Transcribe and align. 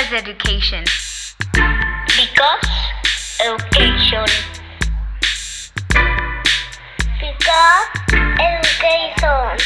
Because 0.00 0.22
education. 0.22 0.84
Because 2.16 2.68
education. 3.44 4.24
Because 7.20 7.88
education. 8.40 9.58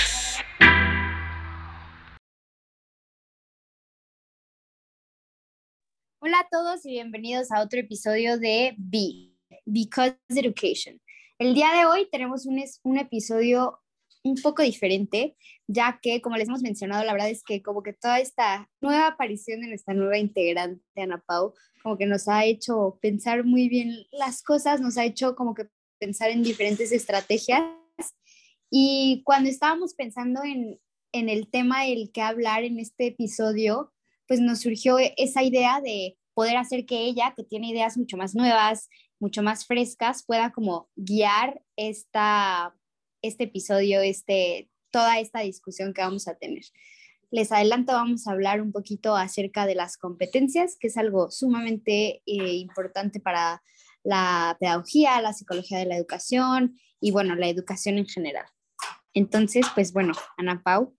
Hola 6.20 6.40
a 6.40 6.48
todos 6.50 6.84
y 6.86 6.90
bienvenidos 6.90 7.52
a 7.52 7.62
otro 7.62 7.78
episodio 7.80 8.38
de 8.38 8.74
Be, 8.78 9.30
Because 9.66 10.16
Education. 10.30 11.00
El 11.38 11.54
día 11.54 11.72
de 11.72 11.84
hoy 11.84 12.08
tenemos 12.10 12.46
un, 12.46 12.58
es- 12.58 12.80
un 12.82 12.98
episodio 12.98 13.80
un 14.24 14.36
poco 14.36 14.62
diferente, 14.62 15.36
ya 15.68 16.00
que, 16.02 16.20
como 16.22 16.36
les 16.36 16.48
hemos 16.48 16.62
mencionado, 16.62 17.04
la 17.04 17.12
verdad 17.12 17.30
es 17.30 17.44
que 17.44 17.62
como 17.62 17.82
que 17.82 17.92
toda 17.92 18.18
esta 18.20 18.70
nueva 18.80 19.08
aparición 19.08 19.60
de 19.60 19.68
nuestra 19.68 19.94
nueva 19.94 20.18
integrante, 20.18 20.82
Ana 20.96 21.22
Pau, 21.26 21.52
como 21.82 21.98
que 21.98 22.06
nos 22.06 22.26
ha 22.26 22.44
hecho 22.44 22.98
pensar 23.02 23.44
muy 23.44 23.68
bien 23.68 24.06
las 24.10 24.42
cosas, 24.42 24.80
nos 24.80 24.96
ha 24.96 25.04
hecho 25.04 25.36
como 25.36 25.54
que 25.54 25.68
pensar 25.98 26.30
en 26.30 26.42
diferentes 26.42 26.90
estrategias. 26.90 27.62
Y 28.70 29.22
cuando 29.24 29.50
estábamos 29.50 29.94
pensando 29.94 30.42
en, 30.42 30.80
en 31.12 31.28
el 31.28 31.50
tema 31.50 31.84
del 31.84 32.10
que 32.10 32.22
hablar 32.22 32.64
en 32.64 32.78
este 32.78 33.08
episodio, 33.08 33.92
pues 34.26 34.40
nos 34.40 34.60
surgió 34.60 34.96
esa 34.98 35.42
idea 35.42 35.82
de 35.82 36.16
poder 36.32 36.56
hacer 36.56 36.86
que 36.86 37.02
ella, 37.02 37.34
que 37.36 37.44
tiene 37.44 37.68
ideas 37.68 37.98
mucho 37.98 38.16
más 38.16 38.34
nuevas, 38.34 38.88
mucho 39.20 39.42
más 39.42 39.66
frescas, 39.66 40.24
pueda 40.24 40.50
como 40.50 40.88
guiar 40.96 41.62
esta, 41.76 42.74
este 43.26 43.44
episodio, 43.44 44.00
este, 44.00 44.70
toda 44.90 45.18
esta 45.18 45.40
discusión 45.40 45.92
que 45.92 46.02
vamos 46.02 46.28
a 46.28 46.34
tener. 46.36 46.64
Les 47.30 47.50
adelanto, 47.50 47.92
vamos 47.92 48.26
a 48.26 48.32
hablar 48.32 48.60
un 48.60 48.70
poquito 48.70 49.16
acerca 49.16 49.66
de 49.66 49.74
las 49.74 49.96
competencias, 49.96 50.76
que 50.78 50.86
es 50.86 50.96
algo 50.96 51.30
sumamente 51.30 52.22
eh, 52.26 52.54
importante 52.54 53.18
para 53.18 53.62
la 54.02 54.56
pedagogía, 54.60 55.20
la 55.20 55.32
psicología 55.32 55.78
de 55.78 55.86
la 55.86 55.96
educación 55.96 56.78
y 57.00 57.10
bueno, 57.10 57.34
la 57.34 57.48
educación 57.48 57.98
en 57.98 58.06
general. 58.06 58.46
Entonces, 59.14 59.66
pues 59.74 59.92
bueno, 59.92 60.12
Ana 60.36 60.62
Pau, 60.62 60.94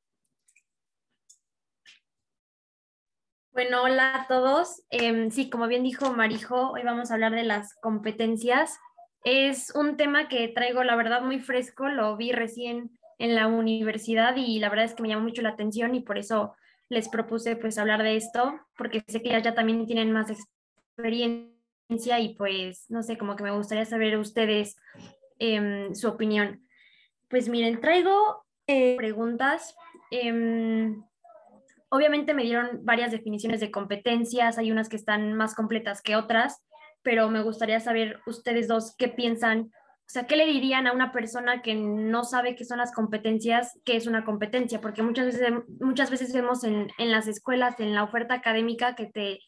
Bueno, 3.56 3.84
hola 3.84 4.14
a 4.14 4.28
todos. 4.28 4.84
Em, 4.90 5.32
sí, 5.32 5.50
como 5.50 5.68
bien 5.68 5.82
dijo 5.82 6.12
Marijo, 6.12 6.72
hoy 6.72 6.84
vamos 6.84 7.10
a 7.10 7.14
hablar 7.14 7.32
de 7.32 7.46
las 7.46 7.74
competencias. 7.76 8.78
Es 9.26 9.74
un 9.76 9.98
tema 9.98 10.28
que 10.30 10.48
traigo, 10.50 10.84
la 10.84 10.96
verdad, 10.96 11.22
muy 11.22 11.40
fresco. 11.40 11.90
Lo 11.90 12.16
vi 12.16 12.32
recién 12.32 12.92
en 13.18 13.36
la 13.36 13.48
universidad 13.48 14.36
y 14.36 14.60
la 14.60 14.70
verdad 14.70 14.86
es 14.86 14.94
que 14.94 15.02
me 15.02 15.10
llamó 15.10 15.24
mucho 15.24 15.42
la 15.42 15.50
atención 15.50 15.96
y 15.96 16.02
por 16.02 16.20
eso 16.20 16.56
les 16.90 17.10
propuse 17.10 17.56
pues 17.56 17.80
hablar 17.80 18.04
de 18.04 18.16
esto, 18.16 18.54
porque 18.78 19.04
sé 19.08 19.24
que 19.24 19.30
ya, 19.30 19.40
ya 19.40 19.56
también 19.56 19.88
tienen 19.88 20.12
más 20.12 20.30
experiencia 20.30 22.20
y 22.20 22.36
pues 22.36 22.86
no 22.90 23.02
sé, 23.02 23.18
como 23.18 23.36
que 23.36 23.44
me 23.44 23.50
gustaría 23.52 23.86
saber 23.86 24.16
ustedes 24.18 24.76
em, 25.40 25.96
su 25.96 26.08
opinión. 26.08 26.62
Pues 27.28 27.50
miren, 27.50 27.82
traigo 27.82 28.46
eh, 28.68 28.96
preguntas. 28.96 29.76
em, 30.12 31.04
Obviamente 31.90 32.34
me 32.34 32.44
dieron 32.44 32.84
varias 32.84 33.12
definiciones 33.12 33.60
de 33.60 33.72
competencias, 33.72 34.58
hay 34.58 34.72
unas 34.72 34.90
que 34.90 34.98
están 34.98 35.34
más 35.34 35.56
completas 35.56 36.02
que 36.02 36.16
otras, 36.16 36.62
pero 37.06 37.30
me 37.30 37.44
gustaría 37.44 37.80
saber 37.80 38.20
ustedes 38.26 38.68
dos 38.68 38.96
qué 38.98 39.08
piensan, 39.08 39.70
o 39.70 40.08
sea, 40.08 40.26
qué 40.26 40.36
le 40.36 40.48
dirían 40.48 40.88
a 40.88 40.92
una 40.92 41.12
persona 41.12 41.62
que 41.62 41.76
no 41.76 42.24
sabe 42.24 42.56
qué 42.56 42.66
son 42.66 42.80
las 42.80 42.92
competencias, 42.92 43.80
qué 43.86 43.96
es 43.96 44.08
una 44.08 44.26
competencia, 44.26 44.82
porque 44.82 45.04
muchas 45.04 45.28
veces, 45.28 45.54
muchas 45.80 46.10
veces 46.10 46.34
vemos 46.34 46.64
en, 46.64 46.88
en 46.98 47.12
las 47.12 47.28
escuelas, 47.28 47.80
en 47.80 47.94
la 47.94 48.04
oferta 48.04 48.34
académica, 48.34 48.96
que 48.96 49.06
te, 49.06 49.40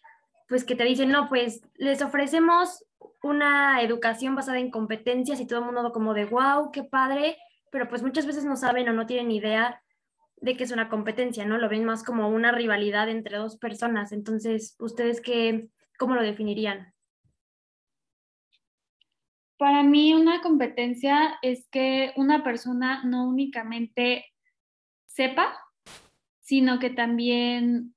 pues 0.47 0.65
que 0.65 0.75
te 0.75 0.83
dicen, 0.83 1.09
no, 1.09 1.27
pues 1.29 1.61
les 1.77 2.03
ofrecemos 2.03 2.85
una 3.23 3.81
educación 3.81 4.35
basada 4.35 4.59
en 4.59 4.69
competencias 4.69 5.39
y 5.39 5.47
todo 5.47 5.59
el 5.59 5.65
mundo 5.65 5.91
como 5.91 6.13
de, 6.13 6.25
wow, 6.25 6.69
qué 6.71 6.83
padre, 6.83 7.37
pero 7.71 7.89
pues 7.89 8.03
muchas 8.03 8.27
veces 8.27 8.45
no 8.45 8.55
saben 8.55 8.87
o 8.87 8.93
no 8.93 9.07
tienen 9.07 9.31
idea 9.31 9.81
de 10.41 10.55
que 10.55 10.63
es 10.63 10.71
una 10.71 10.89
competencia, 10.89 11.43
¿no? 11.43 11.57
Lo 11.57 11.69
ven 11.69 11.85
más 11.85 12.03
como 12.03 12.29
una 12.29 12.51
rivalidad 12.51 13.09
entre 13.09 13.37
dos 13.37 13.57
personas. 13.57 14.11
Entonces, 14.11 14.75
¿ustedes 14.77 15.21
qué, 15.21 15.69
cómo 15.97 16.13
lo 16.13 16.21
definirían? 16.21 16.93
Para 19.57 19.83
mí 19.83 20.13
una 20.13 20.41
competencia 20.41 21.37
es 21.41 21.67
que 21.71 22.13
una 22.15 22.43
persona 22.43 23.03
no 23.03 23.27
únicamente 23.27 24.25
sepa, 25.07 25.57
sino 26.41 26.79
que 26.79 26.91
también 26.91 27.95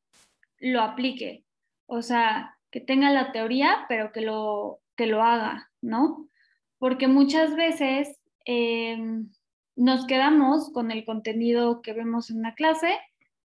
lo 0.59 0.81
aplique. 0.81 1.44
O 1.87 2.03
sea, 2.03 2.59
que 2.70 2.81
tenga 2.81 3.10
la 3.10 3.32
teoría, 3.32 3.84
pero 3.88 4.12
que 4.12 4.22
lo, 4.22 4.81
que 4.97 5.06
lo 5.06 5.22
haga, 5.22 5.70
¿no? 5.82 6.28
Porque 6.78 7.09
muchas 7.09 7.54
veces 7.56 8.19
eh, 8.47 8.99
nos 9.76 10.06
quedamos 10.06 10.72
con 10.72 10.91
el 10.91 11.04
contenido 11.04 11.82
que 11.82 11.93
vemos 11.93 12.31
en 12.31 12.38
una 12.38 12.54
clase, 12.54 12.99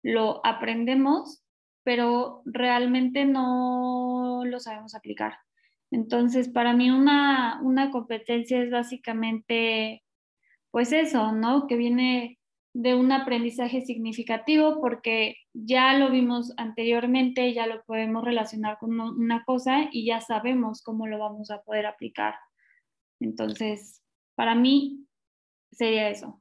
lo 0.03 0.45
aprendemos, 0.45 1.43
pero 1.83 2.43
realmente 2.45 3.25
no 3.25 4.43
lo 4.45 4.61
sabemos 4.61 4.95
aplicar. 4.95 5.35
Entonces, 5.91 6.49
para 6.49 6.73
mí 6.73 6.91
una, 6.91 7.61
una 7.63 7.91
competencia 7.91 8.63
es 8.63 8.71
básicamente, 8.71 10.03
pues 10.71 10.93
eso, 10.93 11.33
¿no? 11.33 11.67
Que 11.67 11.77
viene 11.77 12.39
de 12.73 12.95
un 12.95 13.11
aprendizaje 13.11 13.81
significativo 13.83 14.81
porque 14.81 15.37
ya 15.53 15.95
lo 15.95 16.11
vimos 16.11 16.53
anteriormente, 16.57 17.53
ya 17.53 17.67
lo 17.67 17.83
podemos 17.85 18.25
relacionar 18.25 18.79
con 18.79 19.01
una 19.01 19.45
cosa 19.45 19.89
y 19.91 20.07
ya 20.07 20.21
sabemos 20.21 20.83
cómo 20.83 21.07
lo 21.07 21.19
vamos 21.19 21.51
a 21.51 21.63
poder 21.63 21.87
aplicar. 21.87 22.35
Entonces, 23.19 24.03
para 24.37 24.55
mí 24.55 25.07
sería 25.73 26.09
eso. 26.11 26.41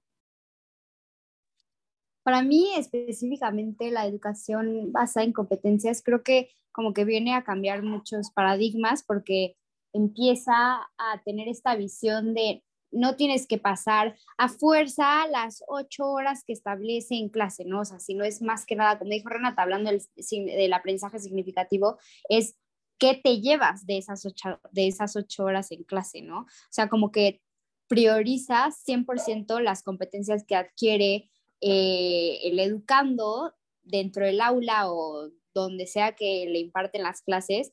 Para 2.23 2.43
mí 2.43 2.69
específicamente 2.77 3.89
la 3.89 4.05
educación 4.05 4.91
basada 4.91 5.25
en 5.25 5.33
competencias 5.33 6.03
creo 6.03 6.21
que 6.21 6.51
como 6.79 6.93
que 6.93 7.03
viene 7.03 7.35
a 7.35 7.43
cambiar 7.43 7.83
muchos 7.83 8.31
paradigmas 8.31 9.03
porque 9.03 9.57
empieza 9.91 10.53
a 10.97 11.21
tener 11.25 11.49
esta 11.49 11.75
visión 11.75 12.33
de 12.33 12.63
no 12.89 13.17
tienes 13.17 13.47
que 13.47 13.57
pasar 13.57 14.15
a 14.37 14.47
fuerza 14.47 15.27
las 15.27 15.61
ocho 15.67 16.05
horas 16.05 16.45
que 16.47 16.53
establece 16.53 17.15
en 17.15 17.27
clase, 17.27 17.65
¿no? 17.65 17.81
O 17.81 17.85
sea, 17.85 17.99
si 17.99 18.13
no 18.13 18.23
es 18.23 18.41
más 18.41 18.65
que 18.65 18.77
nada, 18.77 18.97
como 18.97 19.11
dijo 19.11 19.27
Renata, 19.27 19.61
hablando 19.61 19.91
del, 19.91 20.01
del 20.31 20.71
aprendizaje 20.71 21.19
significativo, 21.19 21.97
es 22.29 22.57
qué 22.97 23.19
te 23.21 23.41
llevas 23.41 23.85
de 23.85 23.97
esas, 23.97 24.25
ocho, 24.25 24.61
de 24.71 24.87
esas 24.87 25.17
ocho 25.17 25.43
horas 25.43 25.73
en 25.73 25.83
clase, 25.83 26.21
¿no? 26.21 26.43
O 26.43 26.47
sea, 26.69 26.87
como 26.87 27.11
que 27.11 27.41
prioriza 27.89 28.69
100% 28.69 29.59
las 29.59 29.83
competencias 29.83 30.45
que 30.45 30.55
adquiere 30.55 31.29
eh, 31.59 32.39
el 32.43 32.57
educando 32.57 33.53
dentro 33.83 34.25
del 34.25 34.39
aula 34.39 34.89
o 34.89 35.29
donde 35.59 35.87
sea 35.87 36.13
que 36.15 36.45
le 36.47 36.59
imparten 36.59 37.03
las 37.03 37.21
clases 37.21 37.71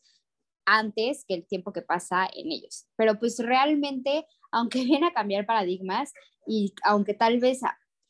antes 0.66 1.24
que 1.26 1.34
el 1.34 1.46
tiempo 1.46 1.72
que 1.72 1.82
pasa 1.82 2.28
en 2.34 2.50
ellos. 2.52 2.86
Pero 2.96 3.18
pues 3.18 3.38
realmente, 3.38 4.26
aunque 4.50 4.84
viene 4.84 5.06
a 5.06 5.12
cambiar 5.12 5.46
paradigmas 5.46 6.12
y 6.46 6.72
aunque 6.84 7.14
tal 7.14 7.38
vez, 7.38 7.60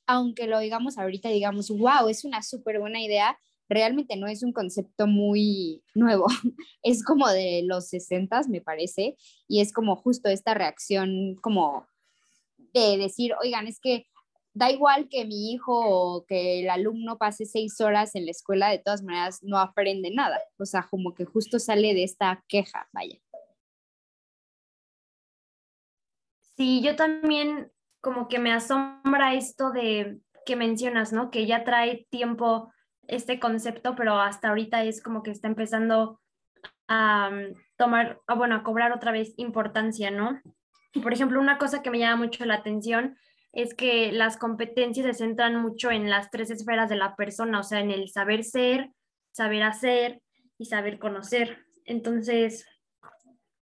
aunque 0.07 0.47
lo 0.47 0.59
digamos 0.59 0.99
ahorita, 0.99 1.29
digamos, 1.29 1.71
wow, 1.71 2.09
es 2.09 2.25
una 2.25 2.43
súper 2.43 2.81
buena 2.81 3.01
idea, 3.01 3.39
realmente 3.69 4.17
no 4.17 4.27
es 4.27 4.43
un 4.43 4.53
concepto 4.53 5.07
muy 5.07 5.83
nuevo, 5.95 6.27
es 6.83 7.05
como 7.05 7.29
de 7.29 7.63
los 7.65 7.89
60, 7.89 8.43
me 8.49 8.61
parece, 8.61 9.17
y 9.49 9.61
es 9.61 9.73
como 9.73 9.97
justo 9.97 10.29
esta 10.29 10.55
reacción 10.55 11.37
como 11.43 11.87
de 12.73 12.97
decir, 12.99 13.33
oigan, 13.43 13.67
es 13.67 13.81
que 13.81 14.07
da 14.57 14.71
igual 14.71 15.09
que 15.11 15.27
mi 15.27 15.53
hijo 15.53 15.75
o 15.75 16.25
que 16.25 16.61
el 16.61 16.71
alumno 16.71 17.19
pase 17.19 17.45
seis 17.45 17.79
horas 17.83 18.15
en 18.15 18.25
la 18.25 18.31
escuela, 18.31 18.71
de 18.71 18.79
todas 18.79 19.03
maneras 19.03 19.43
no 19.43 19.59
aprende 19.59 20.11
nada. 20.11 20.41
O 20.59 20.65
sea, 20.65 20.87
como 20.91 21.13
que 21.15 21.27
justo 21.27 21.59
sale 21.59 21.93
de 21.93 22.05
esta 22.05 22.43
queja, 22.49 22.89
vaya. 22.91 23.21
Sí, 26.57 26.81
yo 26.83 26.97
también 26.97 27.71
como 28.01 28.29
que 28.29 28.39
me 28.39 28.51
asombra 28.51 29.35
esto 29.35 29.73
de 29.73 30.21
que 30.47 30.57
mencionas, 30.57 31.13
¿no? 31.13 31.31
Que 31.31 31.45
ya 31.45 31.63
trae 31.63 32.07
tiempo 32.09 32.73
este 33.09 33.39
concepto, 33.39 33.95
pero 33.95 34.19
hasta 34.19 34.49
ahorita 34.49 34.85
es 34.85 35.03
como 35.03 35.23
que 35.23 35.33
está 35.33 35.49
empezando 35.49 36.19
a 36.89 37.31
tomar, 37.77 38.23
a, 38.27 38.35
bueno, 38.35 38.55
a 38.55 38.63
cobrar 38.63 38.93
otra 38.93 39.13
vez 39.13 39.35
importancia, 39.37 40.11
¿no? 40.11 40.41
Por 41.03 41.13
ejemplo, 41.13 41.41
una 41.41 41.59
cosa 41.59 41.83
que 41.83 41.91
me 41.91 41.99
llama 41.99 42.25
mucho 42.25 42.47
la 42.47 42.55
atención 42.55 43.19
es 43.57 43.73
que 43.73 44.13
las 44.13 44.37
competencias 44.37 45.07
se 45.07 45.15
centran 45.15 45.57
mucho 45.57 45.91
en 45.91 46.11
las 46.11 46.31
tres 46.31 46.51
esferas 46.51 46.91
de 46.91 46.97
la 46.97 47.17
persona, 47.17 47.61
o 47.61 47.63
sea, 47.63 47.81
en 47.81 47.91
el 47.91 48.11
saber 48.11 48.45
ser, 48.45 48.91
saber 49.33 49.63
hacer 49.63 50.21
y 50.59 50.67
saber 50.67 50.99
conocer. 50.99 51.65
Entonces, 51.87 52.67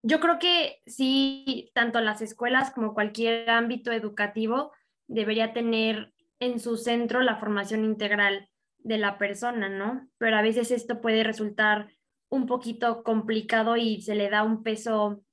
yo 0.04 0.20
creo 0.20 0.38
que 0.38 0.80
sí, 0.86 1.72
tanto 1.74 2.00
las 2.00 2.22
escuelas 2.22 2.70
como 2.70 2.94
cualquier 2.94 3.50
ámbito 3.50 3.90
educativo 3.90 4.70
debería 5.08 5.52
tener 5.52 6.12
en 6.38 6.60
su 6.60 6.76
centro 6.76 7.20
la 7.20 7.38
formación 7.38 7.84
integral 7.84 8.48
de 8.78 8.98
la 8.98 9.18
persona, 9.18 9.68
¿no? 9.68 10.08
Pero 10.16 10.36
a 10.36 10.42
veces 10.42 10.70
esto 10.70 11.00
puede 11.00 11.24
resultar 11.24 11.88
un 12.28 12.46
poquito 12.46 13.02
complicado 13.02 13.76
y 13.76 14.00
se 14.00 14.14
le 14.14 14.30
da 14.30 14.44
un 14.44 14.62
peso 14.62 15.24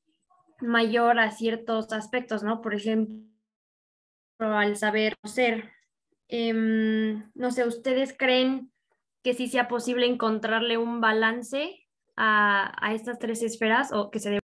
mayor 0.59 1.19
a 1.19 1.29
ciertos 1.29 1.93
aspectos, 1.93 2.41
¿no? 2.41 2.61
Por 2.61 2.73
ejemplo, 2.73 3.28
al 4.39 4.77
saber 4.77 5.15
ser. 5.23 5.71
Em, 6.27 7.29
no 7.35 7.51
sé, 7.51 7.67
¿ustedes 7.67 8.15
creen 8.17 8.71
que 9.23 9.33
sí 9.33 9.47
sea 9.47 9.67
posible 9.67 10.05
encontrarle 10.05 10.77
un 10.77 11.01
balance 11.01 11.87
a, 12.15 12.73
a 12.85 12.93
estas 12.93 13.19
tres 13.19 13.43
esferas 13.43 13.91
o 13.91 14.09
que 14.11 14.19
se 14.19 14.29
debe? 14.29 14.39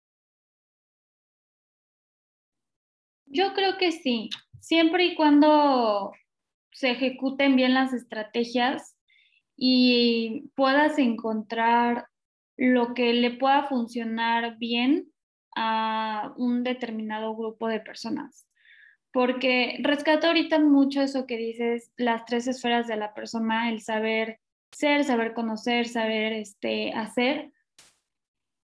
Yo 3.26 3.54
creo 3.54 3.78
que 3.78 3.92
sí, 3.92 4.30
siempre 4.60 5.06
y 5.06 5.14
cuando 5.14 6.12
se 6.70 6.90
ejecuten 6.90 7.56
bien 7.56 7.74
las 7.74 7.92
estrategias 7.92 8.96
y 9.56 10.50
puedas 10.54 10.98
encontrar 10.98 12.06
lo 12.56 12.94
que 12.94 13.12
le 13.12 13.32
pueda 13.32 13.64
funcionar 13.64 14.58
bien 14.58 15.12
a 15.56 16.32
un 16.36 16.62
determinado 16.62 17.34
grupo 17.34 17.68
de 17.68 17.80
personas. 17.80 18.46
Porque 19.12 19.78
rescato 19.82 20.28
ahorita 20.28 20.58
mucho 20.58 21.02
eso 21.02 21.26
que 21.26 21.36
dices, 21.36 21.92
las 21.96 22.24
tres 22.24 22.46
esferas 22.46 22.86
de 22.86 22.96
la 22.96 23.12
persona, 23.14 23.70
el 23.70 23.80
saber 23.80 24.40
ser, 24.72 25.04
saber 25.04 25.34
conocer, 25.34 25.86
saber 25.86 26.32
este, 26.32 26.92
hacer. 26.92 27.52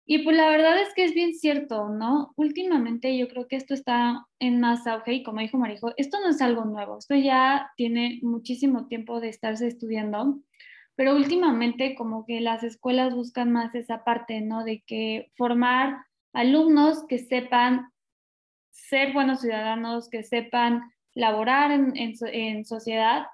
Y 0.09 0.19
pues 0.19 0.37
la 0.37 0.49
verdad 0.49 0.81
es 0.81 0.95
que 0.95 1.05
es 1.05 1.15
bien 1.15 1.35
cierto, 1.35 1.89
¿no? 1.89 2.33
Últimamente 2.37 3.19
yo 3.19 3.27
creo 3.27 3.49
que 3.49 3.57
esto 3.57 3.75
está 3.75 4.25
en 4.39 4.61
más 4.61 4.87
auge 4.87 5.15
y 5.15 5.23
como 5.25 5.41
dijo 5.41 5.59
Marijo, 5.59 5.93
esto 5.97 6.19
no 6.21 6.29
es 6.29 6.41
algo 6.41 6.65
nuevo, 6.65 6.99
esto 6.99 7.17
ya 7.17 7.73
tiene 7.77 8.21
muchísimo 8.23 8.87
tiempo 8.87 9.19
de 9.21 9.31
estarse 9.31 9.67
estudiando, 9.67 10.39
pero 10.95 11.17
últimamente 11.17 11.97
como 11.97 12.25
que 12.25 12.41
las 12.41 12.63
escuelas 12.63 13.17
buscan 13.17 13.51
más 13.51 13.75
esa 13.75 14.05
parte, 14.05 14.41
¿no? 14.43 14.63
De 14.63 14.85
que 14.87 15.33
formar 15.37 15.97
alumnos 16.33 17.05
que 17.09 17.19
sepan 17.19 17.91
ser 18.77 19.13
buenos 19.13 19.41
ciudadanos, 19.41 20.09
que 20.09 20.23
sepan 20.23 20.83
laborar 21.15 21.71
en, 21.73 21.93
en, 21.97 22.65
sociedad. 22.65 23.27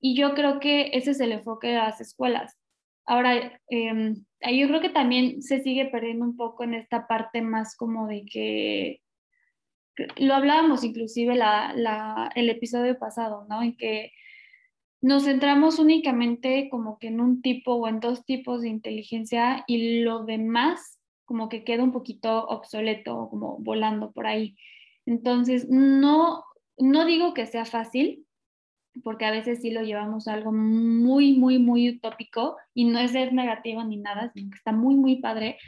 Y 0.00 0.16
yo 0.16 0.34
creo 0.34 0.60
que 0.60 0.90
ese 0.92 1.10
es 1.10 1.20
el 1.20 1.32
enfoque 1.32 1.68
de 1.68 1.74
las 1.74 2.00
escuelas. 2.00 2.56
Ahora, 3.04 3.60
eh, 3.68 4.14
yo 4.52 4.68
creo 4.68 4.80
que 4.80 4.88
también 4.88 5.42
se 5.42 5.60
sigue 5.60 5.86
perdiendo 5.86 6.24
un 6.24 6.36
poco 6.36 6.64
en 6.64 6.74
esta 6.74 7.06
parte 7.06 7.42
más 7.42 7.76
como 7.76 8.06
de 8.06 8.24
que, 8.24 9.00
lo 10.16 10.34
hablábamos 10.34 10.84
inclusive 10.84 11.34
la, 11.34 11.72
la, 11.74 12.30
el 12.34 12.50
episodio 12.50 12.98
pasado, 12.98 13.46
¿no? 13.48 13.62
En 13.62 13.76
que 13.76 14.12
nos 15.00 15.24
centramos 15.24 15.78
únicamente 15.78 16.68
como 16.70 16.98
que 16.98 17.08
en 17.08 17.20
un 17.20 17.40
tipo 17.40 17.74
o 17.74 17.88
en 17.88 18.00
dos 18.00 18.24
tipos 18.24 18.62
de 18.62 18.68
inteligencia 18.68 19.64
y 19.66 20.00
lo 20.00 20.24
demás 20.24 20.98
como 21.24 21.48
que 21.48 21.64
queda 21.64 21.82
un 21.82 21.92
poquito 21.92 22.46
obsoleto, 22.46 23.28
como 23.28 23.58
volando 23.58 24.12
por 24.12 24.26
ahí. 24.26 24.56
Entonces, 25.06 25.68
no, 25.68 26.44
no 26.76 27.06
digo 27.06 27.32
que 27.32 27.46
sea 27.46 27.64
fácil, 27.64 28.26
porque 29.02 29.24
a 29.24 29.30
veces 29.30 29.60
sí 29.60 29.70
lo 29.70 29.82
llevamos 29.82 30.26
a 30.26 30.34
algo 30.34 30.52
muy, 30.52 31.34
muy, 31.34 31.58
muy 31.58 31.90
utópico 31.90 32.56
y 32.74 32.84
no 32.84 32.98
es 32.98 33.12
ser 33.12 33.32
negativo 33.32 33.84
ni 33.84 33.96
nada, 33.96 34.30
sino 34.34 34.50
que 34.50 34.56
está 34.56 34.72
muy, 34.72 34.96
muy 34.96 35.16
padre, 35.16 35.58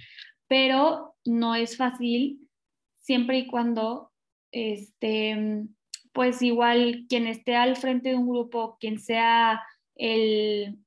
pero 0.46 1.14
no 1.24 1.54
es 1.54 1.76
fácil 1.76 2.48
siempre 2.94 3.38
y 3.38 3.46
cuando, 3.46 4.12
este, 4.50 5.64
pues 6.12 6.42
igual 6.42 7.06
quien 7.08 7.26
esté 7.26 7.56
al 7.56 7.76
frente 7.76 8.10
de 8.10 8.16
un 8.16 8.28
grupo, 8.28 8.76
quien 8.80 8.98
sea 8.98 9.62
el, 9.94 10.78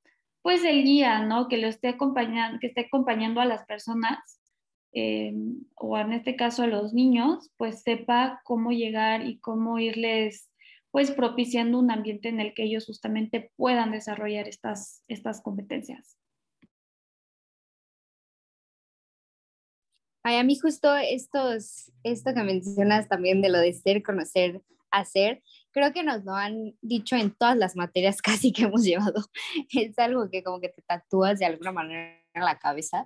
pues 0.42 0.64
el 0.64 0.84
guía, 0.84 1.20
¿no? 1.24 1.48
Que 1.48 1.58
lo 1.58 1.68
esté 1.68 1.88
acompañando, 1.88 2.58
que 2.60 2.66
esté 2.68 2.82
acompañando 2.82 3.40
a 3.40 3.44
las 3.46 3.64
personas, 3.66 4.41
eh, 4.92 5.34
o 5.76 5.98
en 5.98 6.12
este 6.12 6.36
caso 6.36 6.62
a 6.62 6.66
los 6.66 6.92
niños, 6.92 7.50
pues 7.56 7.82
sepa 7.82 8.40
cómo 8.44 8.72
llegar 8.72 9.26
y 9.26 9.38
cómo 9.38 9.78
irles 9.78 10.50
pues 10.90 11.10
propiciando 11.10 11.78
un 11.78 11.90
ambiente 11.90 12.28
en 12.28 12.38
el 12.38 12.52
que 12.52 12.64
ellos 12.64 12.84
justamente 12.84 13.50
puedan 13.56 13.92
desarrollar 13.92 14.46
estas, 14.46 15.02
estas 15.08 15.40
competencias. 15.40 16.18
Ay, 20.22 20.36
a 20.36 20.44
mí 20.44 20.56
justo 20.56 20.94
estos, 20.94 21.90
esto 22.04 22.32
que 22.34 22.42
mencionas 22.44 23.08
también 23.08 23.40
de 23.40 23.48
lo 23.48 23.58
de 23.58 23.72
ser, 23.72 24.02
conocer, 24.02 24.62
hacer, 24.90 25.42
creo 25.72 25.92
que 25.92 26.04
nos 26.04 26.24
lo 26.24 26.34
han 26.34 26.76
dicho 26.82 27.16
en 27.16 27.34
todas 27.34 27.56
las 27.56 27.74
materias 27.74 28.22
casi 28.22 28.52
que 28.52 28.64
hemos 28.64 28.84
llevado. 28.84 29.24
Es 29.72 29.98
algo 29.98 30.28
que 30.30 30.44
como 30.44 30.60
que 30.60 30.68
te 30.68 30.82
tatúas 30.82 31.38
de 31.38 31.46
alguna 31.46 31.72
manera 31.72 32.20
en 32.34 32.44
la 32.44 32.58
cabeza, 32.58 33.04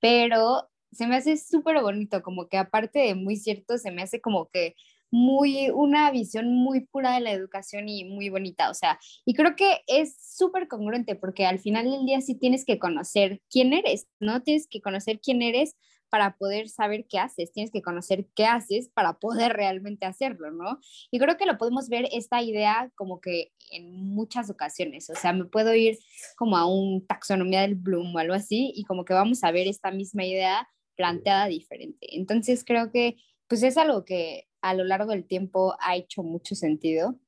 pero 0.00 0.68
se 0.92 1.06
me 1.06 1.16
hace 1.16 1.36
súper 1.36 1.80
bonito, 1.82 2.22
como 2.22 2.48
que 2.48 2.56
aparte 2.56 2.98
de 3.00 3.14
muy 3.14 3.36
cierto, 3.36 3.78
se 3.78 3.90
me 3.90 4.02
hace 4.02 4.20
como 4.20 4.48
que 4.48 4.74
muy, 5.10 5.70
una 5.70 6.10
visión 6.10 6.52
muy 6.54 6.80
pura 6.80 7.14
de 7.14 7.20
la 7.20 7.32
educación 7.32 7.88
y 7.88 8.04
muy 8.04 8.28
bonita, 8.28 8.70
o 8.70 8.74
sea, 8.74 8.98
y 9.24 9.34
creo 9.34 9.56
que 9.56 9.82
es 9.86 10.16
súper 10.20 10.68
congruente 10.68 11.14
porque 11.14 11.46
al 11.46 11.58
final 11.58 11.90
del 11.90 12.04
día 12.04 12.20
sí 12.20 12.34
tienes 12.34 12.64
que 12.64 12.78
conocer 12.78 13.40
quién 13.50 13.72
eres, 13.72 14.06
¿no? 14.20 14.42
Tienes 14.42 14.66
que 14.68 14.80
conocer 14.82 15.20
quién 15.20 15.42
eres 15.42 15.76
para 16.10 16.36
poder 16.36 16.68
saber 16.68 17.06
qué 17.08 17.18
haces, 17.18 17.52
tienes 17.52 17.70
que 17.70 17.82
conocer 17.82 18.26
qué 18.34 18.46
haces 18.46 18.88
para 18.88 19.18
poder 19.18 19.52
realmente 19.52 20.06
hacerlo, 20.06 20.50
¿no? 20.50 20.78
Y 21.10 21.18
creo 21.18 21.36
que 21.36 21.46
lo 21.46 21.58
podemos 21.58 21.88
ver 21.88 22.08
esta 22.12 22.42
idea 22.42 22.90
como 22.94 23.20
que 23.20 23.52
en 23.70 23.92
muchas 23.92 24.48
ocasiones, 24.50 25.10
o 25.10 25.14
sea, 25.14 25.32
me 25.32 25.44
puedo 25.44 25.74
ir 25.74 25.98
como 26.36 26.56
a 26.56 26.66
un 26.66 27.06
taxonomía 27.06 27.62
del 27.62 27.74
Bloom 27.74 28.14
o 28.14 28.18
algo 28.18 28.34
así 28.34 28.72
y 28.74 28.84
como 28.84 29.04
que 29.04 29.12
vamos 29.14 29.44
a 29.44 29.50
ver 29.50 29.66
esta 29.66 29.90
misma 29.90 30.24
idea 30.24 30.68
planteada 30.98 31.46
diferente. 31.46 32.16
Entonces 32.16 32.64
creo 32.66 32.90
que 32.90 33.16
pues 33.46 33.62
es 33.62 33.78
algo 33.78 34.04
que 34.04 34.48
a 34.60 34.74
lo 34.74 34.84
largo 34.84 35.12
del 35.12 35.26
tiempo 35.26 35.76
ha 35.80 35.96
hecho 35.96 36.22
mucho 36.22 36.54
sentido. 36.54 37.18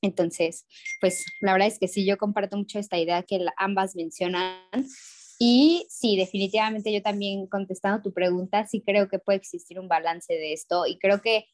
Entonces, 0.00 0.66
pues 1.00 1.24
la 1.40 1.52
verdad 1.52 1.68
es 1.68 1.78
que 1.78 1.86
sí, 1.86 2.04
yo 2.04 2.18
comparto 2.18 2.56
mucho 2.56 2.80
esta 2.80 2.98
idea 2.98 3.22
que 3.22 3.38
ambas 3.56 3.94
mencionan. 3.94 4.58
Y 5.38 5.86
sí, 5.88 6.16
definitivamente 6.16 6.92
yo 6.92 7.02
también 7.02 7.46
contestando 7.46 8.02
tu 8.02 8.12
pregunta, 8.12 8.66
sí 8.66 8.82
creo 8.84 9.08
que 9.08 9.18
puede 9.18 9.38
existir 9.38 9.78
un 9.78 9.88
balance 9.88 10.32
de 10.32 10.52
esto 10.52 10.86
y 10.86 10.98
creo 10.98 11.20
que 11.20 11.46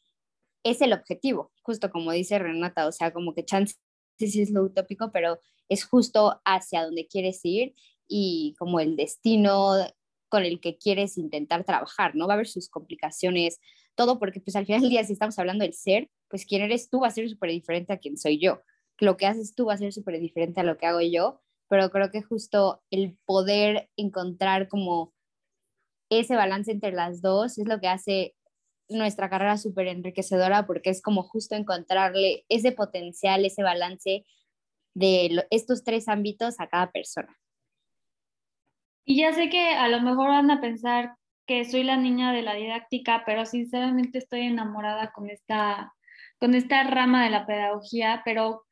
es 0.62 0.80
el 0.80 0.92
objetivo, 0.92 1.52
justo 1.62 1.90
como 1.90 2.12
dice 2.12 2.38
Renata, 2.38 2.86
o 2.86 2.92
sea, 2.92 3.12
como 3.12 3.34
que 3.34 3.44
chance 3.44 3.76
sí 4.18 4.42
es 4.42 4.50
lo 4.50 4.62
utópico, 4.62 5.10
pero 5.12 5.40
es 5.68 5.84
justo 5.84 6.40
hacia 6.44 6.84
donde 6.84 7.06
quieres 7.06 7.40
ir 7.44 7.74
y 8.06 8.54
como 8.58 8.80
el 8.80 8.96
destino 8.96 9.74
con 10.28 10.44
el 10.44 10.60
que 10.60 10.76
quieres 10.78 11.18
intentar 11.18 11.64
trabajar, 11.64 12.14
¿no? 12.14 12.26
Va 12.26 12.34
a 12.34 12.36
haber 12.36 12.48
sus 12.48 12.68
complicaciones, 12.68 13.60
todo 13.94 14.18
porque 14.18 14.40
pues 14.40 14.56
al 14.56 14.66
final 14.66 14.82
del 14.82 14.90
día 14.90 15.04
si 15.04 15.12
estamos 15.12 15.38
hablando 15.38 15.64
del 15.64 15.74
ser, 15.74 16.10
pues 16.28 16.44
quién 16.46 16.62
eres 16.62 16.90
tú 16.90 17.00
va 17.00 17.08
a 17.08 17.10
ser 17.10 17.28
súper 17.28 17.50
diferente 17.50 17.92
a 17.92 17.98
quién 17.98 18.16
soy 18.16 18.38
yo. 18.38 18.62
Lo 18.98 19.16
que 19.16 19.26
haces 19.26 19.54
tú 19.54 19.66
va 19.66 19.74
a 19.74 19.78
ser 19.78 19.92
súper 19.92 20.20
diferente 20.20 20.60
a 20.60 20.64
lo 20.64 20.76
que 20.76 20.86
hago 20.86 21.00
yo, 21.00 21.40
pero 21.68 21.90
creo 21.90 22.10
que 22.10 22.22
justo 22.22 22.82
el 22.90 23.16
poder 23.24 23.90
encontrar 23.96 24.68
como 24.68 25.14
ese 26.10 26.36
balance 26.36 26.72
entre 26.72 26.92
las 26.92 27.20
dos 27.20 27.58
es 27.58 27.66
lo 27.66 27.80
que 27.80 27.88
hace 27.88 28.34
nuestra 28.88 29.28
carrera 29.28 29.58
súper 29.58 29.86
enriquecedora 29.88 30.66
porque 30.66 30.90
es 30.90 31.02
como 31.02 31.22
justo 31.22 31.54
encontrarle 31.54 32.44
ese 32.48 32.72
potencial, 32.72 33.44
ese 33.44 33.62
balance 33.62 34.24
de 34.94 35.46
estos 35.50 35.84
tres 35.84 36.08
ámbitos 36.08 36.58
a 36.58 36.68
cada 36.68 36.90
persona. 36.90 37.38
Y 39.08 39.16
ya 39.16 39.32
sé 39.32 39.48
que 39.48 39.70
a 39.70 39.88
lo 39.88 40.02
mejor 40.02 40.28
van 40.28 40.50
a 40.50 40.60
pensar 40.60 41.14
que 41.46 41.64
soy 41.64 41.82
la 41.82 41.96
niña 41.96 42.30
de 42.30 42.42
la 42.42 42.52
didáctica, 42.52 43.22
pero 43.24 43.46
sinceramente 43.46 44.18
estoy 44.18 44.42
enamorada 44.42 45.12
con 45.12 45.30
esta, 45.30 45.94
con 46.38 46.54
esta 46.54 46.84
rama 46.84 47.24
de 47.24 47.30
la 47.30 47.46
pedagogía, 47.46 48.20
pero 48.22 48.66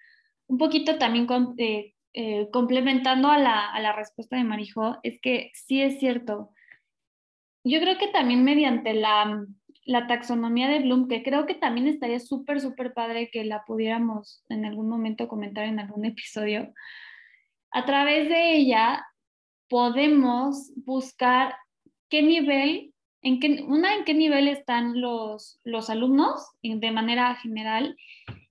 un 0.47 0.59
poquito 0.59 0.99
también 0.99 1.27
eh, 1.57 1.95
eh, 2.13 2.49
complementando 2.53 3.31
a 3.31 3.39
la, 3.39 3.71
a 3.71 3.81
la 3.81 3.95
respuesta 3.95 4.37
de 4.37 4.45
Marijo, 4.45 4.99
es 5.03 5.19
que 5.23 5.53
sí 5.55 5.81
es 5.81 5.99
cierto. 6.01 6.51
Yo 7.65 7.81
creo 7.81 7.97
que 7.97 8.09
también 8.09 8.45
mediante 8.45 8.93
la, 8.93 9.43
la 9.87 10.07
taxonomía 10.07 10.69
de 10.69 10.81
Bloom, 10.81 11.09
que 11.09 11.23
creo 11.23 11.47
que 11.47 11.55
también 11.55 11.87
estaría 11.87 12.21
súper, 12.21 12.61
súper 12.61 12.93
padre 12.93 13.31
que 13.33 13.43
la 13.47 13.65
pudiéramos 13.65 14.45
en 14.51 14.67
algún 14.67 14.91
momento 14.91 15.29
comentar 15.29 15.65
en 15.65 15.81
algún 15.81 16.05
episodio, 16.05 16.75
a 17.71 17.87
través 17.87 18.29
de 18.29 18.57
ella 18.57 19.03
podemos 19.69 20.73
buscar 20.85 21.55
qué 22.09 22.23
nivel, 22.23 22.93
en 23.23 23.41
qué, 23.41 23.65
una, 23.67 23.95
en 23.95 24.05
qué 24.05 24.15
nivel 24.15 24.49
están 24.49 25.01
los, 25.01 25.61
los 25.65 25.91
alumnos 25.91 26.49
de 26.63 26.91
manera 26.91 27.35
general 27.37 27.97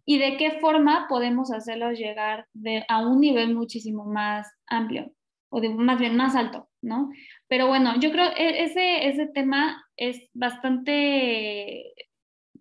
y 0.06 0.20
de 0.20 0.38
qué 0.38 0.60
forma 0.60 1.08
podemos 1.10 1.52
hacerlos 1.52 1.98
llegar 1.98 2.46
de, 2.54 2.86
a 2.88 3.06
un 3.06 3.20
nivel 3.20 3.56
muchísimo 3.56 4.06
más 4.06 4.48
amplio 4.68 5.12
o 5.50 5.62
de, 5.62 5.70
más 5.70 6.00
bien 6.00 6.16
más 6.16 6.36
alto, 6.36 6.70
¿no? 6.82 7.10
Pero 7.48 7.68
bueno, 7.68 8.00
yo 8.00 8.12
creo 8.12 8.34
que 8.34 8.64
ese, 8.64 9.08
ese 9.08 9.28
tema 9.28 9.84
es 9.96 10.30
bastante, 10.34 11.94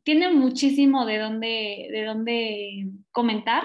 tiene 0.04 0.30
muchísimo 0.30 1.04
de 1.04 1.18
dónde, 1.18 1.88
de 1.90 2.04
dónde 2.04 2.86
comentar 3.10 3.64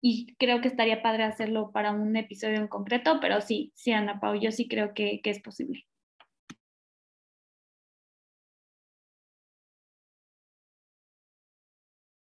y 0.00 0.34
creo 0.38 0.60
que 0.60 0.68
estaría 0.68 1.02
padre 1.02 1.24
hacerlo 1.24 1.70
para 1.72 1.92
un 1.92 2.16
episodio 2.16 2.56
en 2.56 2.68
concreto, 2.68 3.18
pero 3.20 3.40
sí, 3.40 3.72
sí, 3.74 3.92
Ana 3.92 4.20
Pau, 4.20 4.34
yo 4.34 4.50
sí 4.50 4.68
creo 4.68 4.94
que, 4.94 5.20
que 5.22 5.30
es 5.30 5.40
posible. 5.40 5.86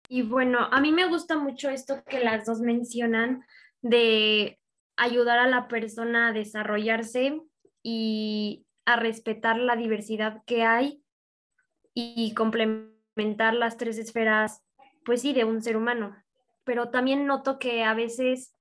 Y 0.09 0.23
bueno, 0.23 0.67
a 0.71 0.81
mí 0.81 0.91
me 0.91 1.07
gusta 1.07 1.37
mucho 1.37 1.69
esto 1.69 2.03
que 2.03 2.19
las 2.19 2.45
dos 2.45 2.59
mencionan 2.59 3.45
de 3.81 4.59
ayudar 4.97 5.39
a 5.39 5.47
la 5.47 5.67
persona 5.69 6.27
a 6.27 6.33
desarrollarse 6.33 7.41
y 7.81 8.65
a 8.85 8.97
respetar 8.97 9.57
la 9.57 9.75
diversidad 9.75 10.43
que 10.45 10.63
hay 10.63 11.01
y 11.93 12.33
complementar 12.33 13.53
las 13.53 13.77
tres 13.77 13.97
esferas, 13.97 14.63
pues 15.05 15.21
sí, 15.21 15.33
de 15.33 15.45
un 15.45 15.61
ser 15.61 15.77
humano. 15.77 16.15
Pero 16.63 16.89
también 16.89 17.25
noto 17.25 17.59
que 17.59 17.83
a 17.83 17.93
veces, 17.93 18.55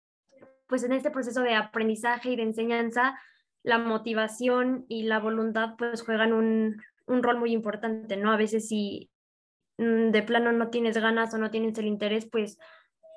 pues 0.67 0.83
en 0.85 0.93
este 0.93 1.11
proceso 1.11 1.43
de 1.43 1.55
aprendizaje 1.55 2.31
y 2.31 2.37
de 2.37 2.43
enseñanza, 2.43 3.19
la 3.63 3.79
motivación 3.79 4.87
y 4.89 5.03
la 5.03 5.19
voluntad 5.19 5.75
pues 5.77 6.03
juegan 6.03 6.33
un, 6.33 6.83
un 7.07 7.23
rol 7.23 7.39
muy 7.39 7.53
importante, 7.53 8.17
¿no? 8.17 8.33
A 8.33 8.37
veces 8.37 8.69
si 8.69 9.11
mm, 9.79 10.11
de 10.11 10.23
plano 10.23 10.53
no 10.53 10.71
tienes 10.71 10.97
ganas 10.97 11.35
o 11.35 11.39
no 11.39 11.51
tienes 11.51 11.77
el 11.79 11.87
interés, 11.87 12.29
pues 12.31 12.59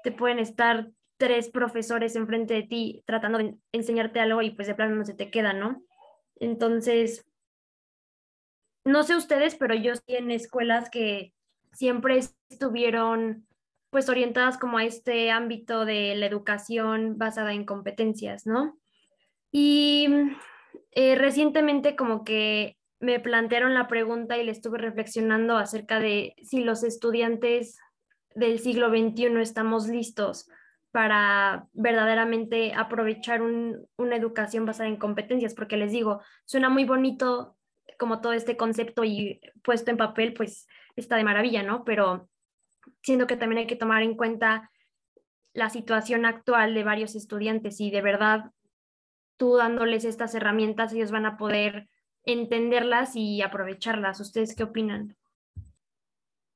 te 0.04 0.12
pueden 0.12 0.40
estar 0.40 0.90
tres 1.18 1.50
profesores 1.50 2.16
enfrente 2.16 2.54
de 2.54 2.64
ti 2.64 3.04
tratando 3.06 3.38
de 3.38 3.56
enseñarte 3.72 4.20
algo 4.20 4.42
y 4.42 4.52
pues 4.52 4.68
de 4.68 4.76
plano 4.76 4.96
no 4.96 5.06
se 5.06 5.14
te 5.14 5.32
queda, 5.32 5.54
¿no? 5.54 5.82
Entonces, 6.36 7.26
no 8.84 9.04
sé 9.04 9.16
ustedes, 9.16 9.56
pero 9.56 9.76
yo 9.76 9.94
estoy 9.94 10.18
en 10.18 10.32
escuelas 10.32 10.90
que 10.90 11.34
siempre 11.72 12.20
estuvieron 12.50 13.48
pues 13.94 14.10
orientadas 14.10 14.58
como 14.58 14.80
a 14.80 14.84
este 14.84 15.32
ámbito 15.32 15.86
de 15.86 16.16
la 16.16 16.26
educación 16.26 17.18
basada 17.18 17.54
en 17.54 17.64
competencias, 17.64 18.46
¿no? 18.46 18.78
Y 19.52 20.08
eh, 20.92 21.16
recientemente 21.16 21.96
como 21.96 22.24
que 22.24 22.76
me 23.00 23.20
plantearon 23.20 23.76
la 23.76 23.88
pregunta 23.88 24.38
y 24.38 24.44
le 24.44 24.52
estuve 24.52 24.80
reflexionando 24.80 25.58
acerca 25.58 26.00
de 26.00 26.36
si 26.42 26.64
los 26.64 26.84
estudiantes 26.84 27.78
del 28.34 28.58
siglo 28.60 28.90
XXI 28.90 29.40
estamos 29.40 29.88
listos 29.88 30.50
para 30.92 31.68
verdaderamente 31.74 32.74
aprovechar 32.74 33.44
una 33.44 34.16
educación 34.16 34.66
basada 34.66 34.90
en 34.90 34.98
competencias, 34.98 35.54
porque 35.54 35.78
les 35.78 35.92
digo, 35.92 36.22
suena 36.46 36.70
muy 36.70 36.86
bonito 36.86 37.56
como 38.00 38.22
todo 38.22 38.34
este 38.34 38.58
concepto 38.58 39.04
y 39.04 39.40
puesto 39.64 39.92
en 39.92 39.98
papel, 39.98 40.34
pues 40.34 40.68
está 40.96 41.16
de 41.16 41.24
maravilla, 41.24 41.62
¿no? 41.62 41.84
Pero 41.84 42.30
siento 43.04 43.28
que 43.28 43.38
también 43.38 43.60
hay 43.60 43.68
que 43.68 43.76
tomar 43.76 44.02
en 44.02 44.16
cuenta 44.16 44.72
la 45.54 45.70
situación 45.70 46.26
actual 46.26 46.74
de 46.74 46.84
varios 46.84 47.16
estudiantes 47.16 47.80
y 47.80 47.92
de 47.92 48.02
verdad 48.02 48.52
tú 49.38 49.56
dándoles 49.56 50.06
estas 50.06 50.34
herramientas, 50.36 50.94
ellos 50.94 51.12
van 51.12 51.26
a 51.26 51.38
poder 51.38 51.90
entenderlas 52.26 53.16
y 53.16 53.42
aprovecharlas. 53.42 54.20
¿Ustedes 54.20 54.56
qué 54.56 54.64
opinan? 54.64 55.16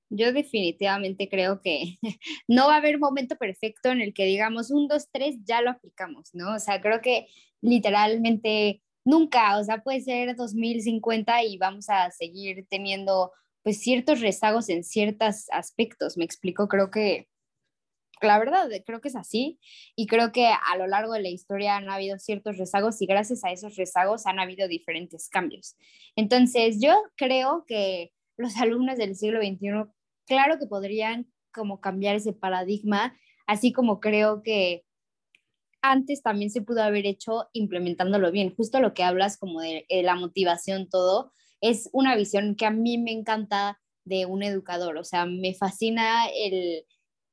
Yo 0.10 0.32
definitivamente 0.32 1.28
creo 1.30 1.62
que 1.62 1.98
no 2.48 2.68
va 2.68 2.76
a 2.76 2.78
haber 2.78 2.98
momento 2.98 3.36
perfecto 3.36 3.90
en 3.90 4.02
el 4.02 4.14
que 4.14 4.26
digamos 4.26 4.72
un, 4.72 4.88
dos, 4.88 5.10
tres, 5.12 5.36
ya 5.44 5.62
lo 5.62 5.72
aplicamos, 5.72 6.30
¿no? 6.34 6.56
O 6.56 6.60
sea, 6.60 6.82
creo 6.82 7.02
que 7.02 7.28
literalmente 7.62 8.82
nunca, 9.04 9.58
o 9.58 9.64
sea, 9.64 9.80
puede 9.84 10.02
ser 10.02 10.36
2050 10.36 11.44
y 11.44 11.58
vamos 11.58 11.90
a 11.90 12.10
seguir 12.12 12.66
teniendo 12.70 13.32
pues 13.68 13.82
ciertos 13.82 14.22
rezagos 14.22 14.70
en 14.70 14.82
ciertos 14.86 15.48
aspectos, 15.52 16.16
me 16.16 16.24
explico, 16.24 16.70
creo 16.70 16.90
que 16.90 17.28
la 18.22 18.40
verdad, 18.40 18.70
creo 18.86 19.02
que 19.02 19.10
es 19.10 19.16
así 19.18 19.60
y 19.94 20.08
creo 20.08 20.32
que 20.32 20.48
a 20.48 20.78
lo 20.78 20.88
largo 20.88 21.12
de 21.12 21.22
la 21.22 21.28
historia 21.28 21.76
han 21.76 21.90
habido 21.90 22.18
ciertos 22.18 22.58
rezagos 22.58 23.02
y 23.02 23.08
gracias 23.08 23.44
a 23.44 23.52
esos 23.52 23.76
rezagos 23.76 24.26
han 24.26 24.40
habido 24.40 24.70
diferentes 24.70 25.28
cambios. 25.28 25.76
Entonces, 26.16 26.78
yo 26.80 26.94
creo 27.18 27.66
que 27.68 28.14
los 28.38 28.56
alumnos 28.56 28.98
del 28.98 29.18
siglo 29.18 29.42
XXI 29.42 29.92
claro 30.26 30.60
que 30.60 30.68
podrían 30.68 31.30
como 31.52 31.82
cambiar 31.82 32.16
ese 32.16 32.32
paradigma, 32.32 33.18
así 33.48 33.74
como 33.74 34.00
creo 34.00 34.44
que 34.44 34.86
antes 35.82 36.22
también 36.22 36.52
se 36.52 36.62
pudo 36.62 36.84
haber 36.84 37.06
hecho 37.06 37.50
implementándolo 37.52 38.32
bien. 38.32 38.56
Justo 38.56 38.80
lo 38.80 38.94
que 38.94 39.04
hablas 39.04 39.36
como 39.36 39.60
de, 39.60 39.86
la 39.90 40.16
motivación, 40.16 40.88
todo, 40.88 41.34
es 41.62 41.90
una 41.94 42.16
visión 42.16 42.56
que 42.56 42.66
a 42.66 42.72
mí 42.72 42.98
me 42.98 43.12
encanta 43.12 43.80
de 44.06 44.26
un 44.26 44.44
educador, 44.44 44.98
o 44.98 45.04
sea, 45.04 45.26
me 45.26 45.54
fascina 45.54 46.28
el, 46.28 46.86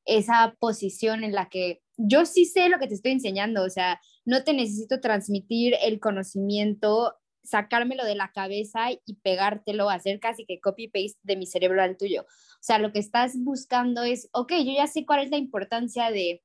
esa 0.04 0.56
posición 0.58 1.24
en 1.24 1.32
la 1.32 1.48
que 1.48 1.82
yo 1.96 2.26
sí 2.26 2.44
sé 2.44 2.68
lo 2.68 2.78
que 2.78 2.88
te 2.88 2.94
estoy 2.94 3.12
enseñando, 3.12 3.62
o 3.62 3.70
sea, 3.70 4.00
no 4.24 4.42
te 4.42 4.52
necesito 4.52 5.00
transmitir 5.00 5.74
el 5.82 6.00
conocimiento 6.00 7.14
sacármelo 7.44 8.04
de 8.04 8.14
la 8.14 8.32
cabeza 8.32 8.90
y 8.90 9.16
pegártelo, 9.22 9.90
hacer 9.90 10.18
casi 10.18 10.46
que 10.46 10.60
copy-paste 10.60 11.18
de 11.22 11.36
mi 11.36 11.46
cerebro 11.46 11.82
al 11.82 11.96
tuyo. 11.96 12.22
O 12.22 12.62
sea, 12.62 12.78
lo 12.78 12.90
que 12.90 12.98
estás 12.98 13.34
buscando 13.36 14.02
es, 14.02 14.28
ok, 14.32 14.52
yo 14.64 14.72
ya 14.74 14.86
sé 14.86 15.04
cuál 15.04 15.22
es 15.22 15.30
la 15.30 15.36
importancia 15.36 16.10
de, 16.10 16.42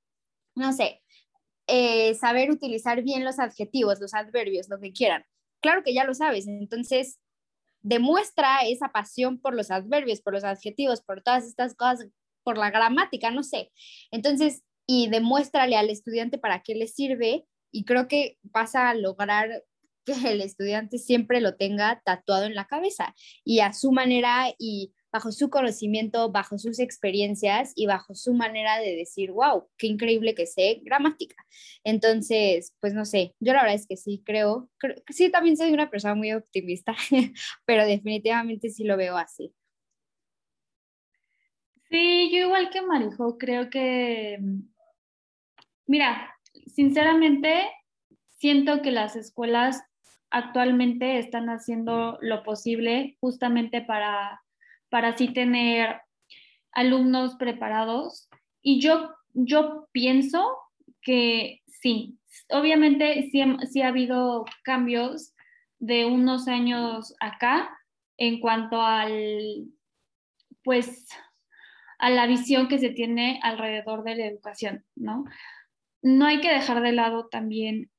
no 0.56 0.74
sé, 0.74 1.02
eh, 1.68 2.14
saber 2.16 2.52
utilizar 2.52 3.02
bien 3.02 3.24
los 3.24 3.40
adjetivos, 3.40 4.00
los 4.02 4.14
adverbios, 4.14 4.70
lo 4.70 4.80
que 4.80 4.92
quieran. 4.92 5.24
Claro 5.62 5.84
que 5.84 5.94
ya 5.94 6.04
lo 6.04 6.14
sabes, 6.14 6.48
entonces 6.48 7.20
demuestra 7.82 8.60
esa 8.68 8.90
pasión 8.90 9.40
por 9.40 9.56
los 9.56 9.72
adverbios, 9.72 10.22
por 10.22 10.34
los 10.34 10.44
adjetivos, 10.44 11.02
por 11.02 11.22
todas 11.22 11.46
estas 11.46 11.76
cosas, 11.76 12.08
por 12.44 12.58
la 12.58 12.72
gramática, 12.72 13.32
no 13.32 13.44
sé. 13.44 13.72
Entonces, 14.12 14.64
y 14.88 15.08
demuéstrale 15.10 15.76
al 15.76 15.90
estudiante 15.90 16.38
para 16.38 16.64
qué 16.64 16.76
le 16.76 16.88
sirve 16.88 17.46
y 17.72 17.86
creo 17.86 18.08
que 18.08 18.38
vas 18.42 18.76
a 18.76 18.94
lograr 18.96 19.64
que 20.06 20.14
el 20.32 20.42
estudiante 20.42 20.98
siempre 20.98 21.42
lo 21.42 21.56
tenga 21.56 22.02
tatuado 22.04 22.46
en 22.46 22.56
la 22.56 22.66
cabeza 22.66 23.16
y 23.44 23.60
a 23.60 23.74
su 23.74 23.92
manera 23.92 24.54
y 24.58 24.94
bajo 25.12 25.32
su 25.32 25.50
conocimiento, 25.50 26.32
bajo 26.32 26.58
sus 26.58 26.80
experiencias 26.80 27.74
y 27.76 27.88
bajo 27.88 28.16
su 28.16 28.34
manera 28.34 28.78
de 28.80 28.96
decir, 28.96 29.32
wow, 29.32 29.68
qué 29.78 29.88
increíble 29.88 30.36
que 30.36 30.46
sé 30.46 30.82
gramática. 30.84 31.36
Entonces, 31.84 32.76
pues 32.80 32.94
no 32.94 33.06
sé, 33.06 33.36
yo 33.40 33.54
la 33.54 33.62
verdad 33.62 33.76
es 33.76 33.88
que 33.88 33.98
sí 33.98 34.22
creo, 34.26 34.70
sí 35.10 35.32
también 35.32 35.58
soy 35.58 35.72
una 35.72 35.90
persona 35.90 36.16
muy 36.16 36.34
optimista, 36.34 36.96
pero 37.66 37.86
definitivamente 37.86 38.70
sí 38.70 38.84
lo 38.84 38.98
veo 38.98 39.18
así. 39.18 39.54
Sí, 41.90 42.30
yo 42.32 42.46
igual 42.46 42.70
que 42.70 42.84
Marijo, 42.84 43.38
creo 43.40 43.72
que, 43.72 44.38
mira, 45.88 46.36
sinceramente, 46.68 47.68
siento 48.38 48.84
que 48.84 48.92
las 48.92 49.16
escuelas 49.16 49.82
actualmente 50.30 51.18
están 51.18 51.50
haciendo 51.50 52.20
lo 52.22 52.44
posible 52.44 53.18
justamente 53.20 53.82
para, 53.82 54.44
para 54.90 55.10
así 55.10 55.34
tener 55.34 56.02
alumnos 56.72 57.36
preparados. 57.36 58.30
Y 58.62 58.80
yo, 58.82 59.12
yo 59.34 59.88
pienso 59.92 60.58
que 61.02 61.62
sí, 61.68 62.18
obviamente 62.50 63.30
sí, 63.32 63.44
sí 63.72 63.82
ha 63.82 63.88
habido 63.88 64.46
cambios 64.64 65.34
de 65.80 66.06
unos 66.06 66.48
años 66.48 67.16
acá 67.20 67.70
en 68.18 68.40
cuanto 68.42 68.82
al, 68.82 69.66
pues, 70.64 71.08
a 72.00 72.10
la 72.10 72.28
visión 72.28 72.68
que 72.68 72.80
se 72.80 72.90
tiene 72.90 73.40
alrededor 73.44 74.04
de 74.04 74.16
la 74.16 74.26
educación, 74.26 74.86
¿no? 74.96 75.24
No 76.02 76.26
hay 76.26 76.42
que 76.42 76.52
dejar 76.52 76.82
de 76.82 76.92
lado 76.92 77.28
también 77.28 77.90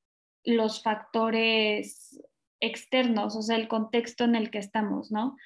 los 0.44 0.82
factores 0.82 2.20
externos, 2.60 3.36
o 3.36 3.42
sea, 3.42 3.56
el 3.56 3.68
contexto 3.68 4.24
en 4.24 4.34
el 4.34 4.50
que 4.50 4.58
estamos, 4.58 5.10
¿no? 5.10 5.36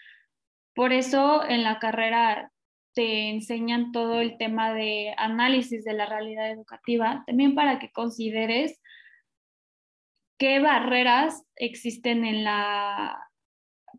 Por 0.75 0.93
eso 0.93 1.45
en 1.49 1.63
la 1.63 1.79
carrera 1.79 2.51
te 2.95 3.31
enseñan 3.31 3.93
todo 3.93 4.21
el 4.21 4.39
tema 4.39 4.73
de 4.73 5.15
análisis 5.17 5.85
de 5.85 5.95
la 5.95 6.07
realidad 6.07 6.51
educativa, 6.51 7.25
también 7.27 7.55
para 7.55 7.79
que 7.79 7.91
consideres 7.91 8.81
qué 10.39 10.61
barreras 10.61 11.45
existen 11.57 12.25
en 12.25 12.45
la, 12.45 13.19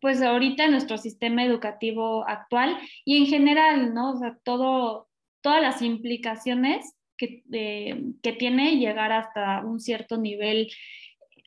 pues 0.02 0.22
ahorita 0.22 0.66
en 0.66 0.72
nuestro 0.72 0.98
sistema 0.98 1.44
educativo 1.44 2.28
actual 2.28 2.78
y 3.04 3.18
en 3.18 3.26
general, 3.26 3.94
¿no? 3.94 4.12
O 4.12 4.18
sea, 4.18 4.38
todo, 4.44 5.10
todas 5.42 5.62
las 5.62 5.82
implicaciones 5.82 6.96
que, 7.18 7.44
que 8.22 8.34
tiene 8.34 8.78
llegar 8.78 9.12
hasta 9.12 9.64
un 9.66 9.80
cierto 9.80 10.18
nivel 10.18 10.70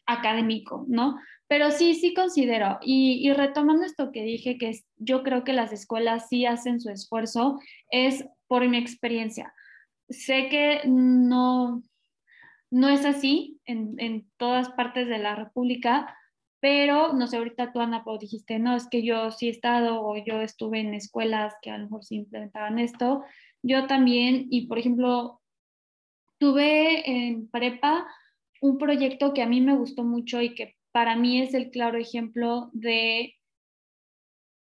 académico, 0.07 0.87
¿no? 0.89 1.17
Pero 1.49 1.71
sí, 1.71 1.95
sí 1.95 2.13
considero, 2.13 2.79
y, 2.83 3.33
retomando 3.33 3.85
esto 3.85 4.13
que 4.13 4.23
dije, 4.23 4.59
que 4.59 4.79
yo 4.97 5.23
creo 5.23 5.45
que 5.45 5.55
las 5.55 5.73
escuelas 5.73 6.29
sí 6.29 6.45
hacen 6.45 6.79
su 6.79 6.91
esfuerzo, 6.91 7.59
es 7.91 8.27
por 8.49 8.69
mi 8.69 8.77
experiencia. 8.77 9.55
Sé 10.11 10.49
que 10.51 10.83
no, 10.87 11.83
no 12.71 12.89
es 12.91 13.07
así 13.07 13.61
en, 13.65 14.31
todas 14.37 14.69
partes 14.71 15.09
de 15.09 15.19
la 15.19 15.37
República, 15.37 16.15
pero 16.61 17.15
no 17.15 17.27
sé, 17.27 17.39
ahorita 17.39 17.73
tú, 17.73 17.81
Ana, 17.81 18.05
dijiste, 18.21 18.59
no, 18.59 18.77
es 18.77 18.87
que 18.89 19.03
yo 19.03 19.31
sí 19.31 19.47
he 19.49 19.51
estado 19.51 20.03
o 20.03 20.17
yo 20.17 20.43
estuve 20.43 20.81
en 20.81 20.93
escuelas 20.93 21.55
que 21.63 21.71
a 21.71 21.79
lo 21.79 21.85
mejor 21.85 22.05
sí 22.05 22.17
implementaban 22.17 22.79
esto. 22.79 23.25
Yo 23.63 23.87
también, 23.87 24.49
y 24.51 24.67
por 24.67 24.79
ejemplo, 24.79 25.41
tuve 26.39 27.09
en 27.11 27.49
prepa 27.49 28.07
un 28.61 28.77
proyecto 28.77 29.33
que 29.33 29.43
a 29.43 29.47
mí 29.47 29.61
me 29.61 29.77
gustó 29.77 30.05
mucho 30.05 30.43
y 30.43 30.55
que 30.55 30.78
para 30.99 31.15
mí 31.15 31.41
es 31.41 31.55
el 31.55 31.71
claro 31.71 31.97
ejemplo 31.97 32.71
de 32.73 33.37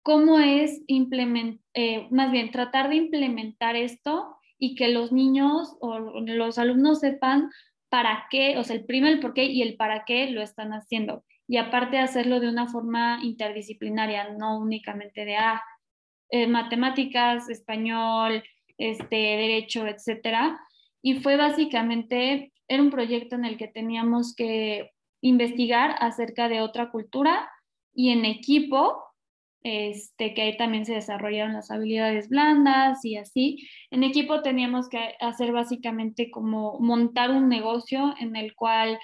cómo 0.02 0.38
es 0.38 0.82
implementar, 0.86 1.64
eh, 1.72 2.08
más 2.10 2.30
bien 2.30 2.50
tratar 2.50 2.90
de 2.90 2.96
implementar 2.96 3.74
esto 3.74 4.36
y 4.58 4.74
que 4.74 4.88
los 4.88 5.12
niños 5.12 5.78
o 5.80 5.98
los 6.20 6.58
alumnos 6.58 7.00
sepan 7.00 7.48
para 7.88 8.26
qué, 8.30 8.58
o 8.58 8.64
sea, 8.64 8.76
el 8.76 8.84
primero, 8.84 9.14
el 9.14 9.20
por 9.20 9.32
qué 9.32 9.46
y 9.46 9.62
el 9.62 9.76
para 9.78 10.04
qué 10.04 10.30
lo 10.30 10.42
están 10.42 10.72
haciendo. 10.74 11.24
Y 11.48 11.56
aparte 11.56 11.96
hacerlo 11.96 12.38
de 12.38 12.50
una 12.50 12.66
forma 12.66 13.20
interdisciplinaria, 13.22 14.34
no 14.34 14.58
únicamente 14.58 15.24
de 15.24 15.36
ah, 15.36 15.62
eh, 16.28 16.46
matemáticas, 16.46 17.48
español, 17.48 18.44
este, 18.76 19.16
derecho, 19.16 19.86
etcétera. 19.86 20.60
Y 21.00 21.20
fue 21.20 21.38
básicamente, 21.38 22.52
era 22.68 22.82
un 22.82 22.90
proyecto 22.90 23.36
en 23.36 23.46
el 23.46 23.56
que 23.56 23.68
teníamos 23.68 24.34
que 24.36 24.90
investigar 25.20 25.96
acerca 25.98 26.48
de 26.48 26.60
otra 26.62 26.90
cultura 26.90 27.50
y 27.94 28.10
en 28.10 28.24
equipo 28.24 29.04
este, 29.62 30.32
que 30.32 30.42
ahí 30.42 30.56
también 30.56 30.86
se 30.86 30.94
desarrollaron 30.94 31.52
las 31.52 31.70
habilidades 31.70 32.28
blandas 32.28 33.04
y 33.04 33.16
así. 33.16 33.68
En 33.90 34.02
equipo 34.04 34.42
teníamos 34.42 34.88
que 34.88 35.14
hacer 35.20 35.52
básicamente 35.52 36.30
como 36.30 36.78
montar 36.80 37.30
un 37.30 37.48
negocio 37.48 38.14
en 38.18 38.36
el 38.36 38.54
cual 38.54 38.98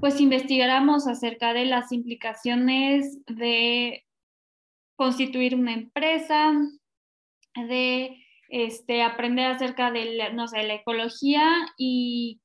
pues 0.00 0.20
investigáramos 0.20 1.06
acerca 1.06 1.54
de 1.54 1.64
las 1.64 1.92
implicaciones 1.92 3.24
de 3.26 4.04
constituir 4.96 5.54
una 5.54 5.72
empresa, 5.72 6.52
de 7.54 8.22
este, 8.50 9.02
aprender 9.02 9.46
acerca 9.46 9.90
de, 9.90 10.30
no 10.34 10.48
sé, 10.48 10.64
la 10.64 10.74
ecología 10.74 11.48
y 11.78 12.40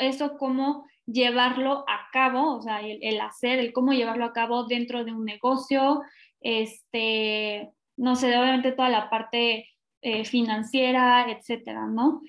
eso 0.00 0.36
cómo 0.38 0.84
llevarlo 1.06 1.84
a 1.88 2.08
cabo, 2.12 2.56
o 2.56 2.62
sea, 2.62 2.80
el, 2.80 3.20
hacer, 3.20 3.58
el 3.58 3.72
cómo 3.72 3.92
llevarlo 3.92 4.24
a 4.24 4.32
cabo 4.32 4.64
dentro 4.64 5.04
de 5.04 5.12
un 5.12 5.24
negocio, 5.24 6.02
este, 6.40 7.70
no 7.96 8.16
sé, 8.16 8.36
obviamente 8.38 8.72
toda 8.72 8.88
la 8.88 9.10
parte 9.10 9.68
eh, 10.02 10.24
financiera, 10.24 11.30
etcétera, 11.30 11.86
¿no? 11.86 12.22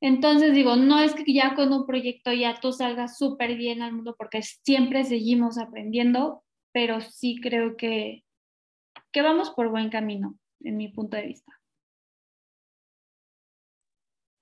Entonces 0.00 0.52
digo, 0.52 0.74
no 0.74 0.98
es 0.98 1.14
que 1.14 1.32
ya 1.32 1.54
con 1.54 1.72
un 1.72 1.86
proyecto 1.86 2.32
ya 2.32 2.58
tú 2.60 2.72
salgas 2.72 3.18
súper 3.18 3.56
bien 3.56 3.82
al 3.82 3.92
mundo 3.92 4.16
porque 4.18 4.42
siempre 4.42 5.04
seguimos 5.04 5.58
aprendiendo, 5.58 6.42
pero 6.72 7.00
sí 7.00 7.38
creo 7.40 7.76
que, 7.76 8.24
que 9.12 9.22
vamos 9.22 9.50
por 9.50 9.68
buen 9.68 9.90
camino, 9.90 10.36
en 10.60 10.76
mi 10.76 10.88
punto 10.88 11.16
de 11.16 11.26
vista. 11.28 11.52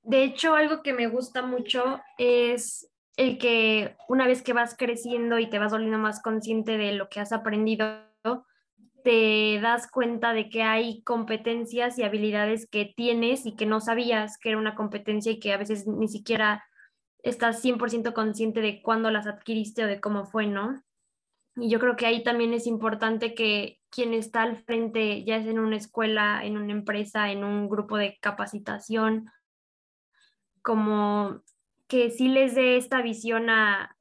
De 0.02 0.24
hecho, 0.24 0.54
algo 0.54 0.82
que 0.82 0.94
me 0.94 1.08
gusta 1.08 1.42
mucho 1.42 2.00
es 2.16 2.90
el 3.16 3.38
que 3.38 3.96
una 4.08 4.26
vez 4.26 4.42
que 4.42 4.52
vas 4.52 4.76
creciendo 4.76 5.38
y 5.38 5.48
te 5.48 5.58
vas 5.58 5.72
volviendo 5.72 5.98
más 5.98 6.22
consciente 6.22 6.78
de 6.78 6.92
lo 6.92 7.08
que 7.08 7.20
has 7.20 7.32
aprendido, 7.32 8.04
te 9.02 9.58
das 9.60 9.90
cuenta 9.90 10.32
de 10.32 10.48
que 10.48 10.62
hay 10.62 11.02
competencias 11.02 11.98
y 11.98 12.02
habilidades 12.02 12.68
que 12.68 12.92
tienes 12.96 13.46
y 13.46 13.56
que 13.56 13.66
no 13.66 13.80
sabías 13.80 14.38
que 14.38 14.50
era 14.50 14.58
una 14.58 14.74
competencia 14.74 15.32
y 15.32 15.40
que 15.40 15.52
a 15.52 15.56
veces 15.56 15.86
ni 15.86 16.08
siquiera 16.08 16.64
estás 17.22 17.62
100% 17.62 18.12
consciente 18.12 18.60
de 18.60 18.82
cuándo 18.82 19.10
las 19.10 19.26
adquiriste 19.26 19.84
o 19.84 19.86
de 19.86 20.00
cómo 20.00 20.24
fue, 20.24 20.46
¿no? 20.46 20.82
Y 21.56 21.68
yo 21.68 21.78
creo 21.78 21.96
que 21.96 22.06
ahí 22.06 22.22
también 22.22 22.54
es 22.54 22.66
importante 22.66 23.34
que 23.34 23.80
quien 23.90 24.14
está 24.14 24.42
al 24.42 24.62
frente, 24.64 25.24
ya 25.24 25.36
es 25.36 25.46
en 25.46 25.58
una 25.58 25.76
escuela, 25.76 26.44
en 26.44 26.56
una 26.56 26.72
empresa, 26.72 27.30
en 27.30 27.44
un 27.44 27.68
grupo 27.68 27.96
de 27.96 28.18
capacitación, 28.20 29.30
como 30.62 31.42
que 31.90 32.10
sí 32.10 32.28
les 32.28 32.54
dé 32.54 32.78
esta 32.78 33.02
visión 33.02 33.50
a, 33.50 33.94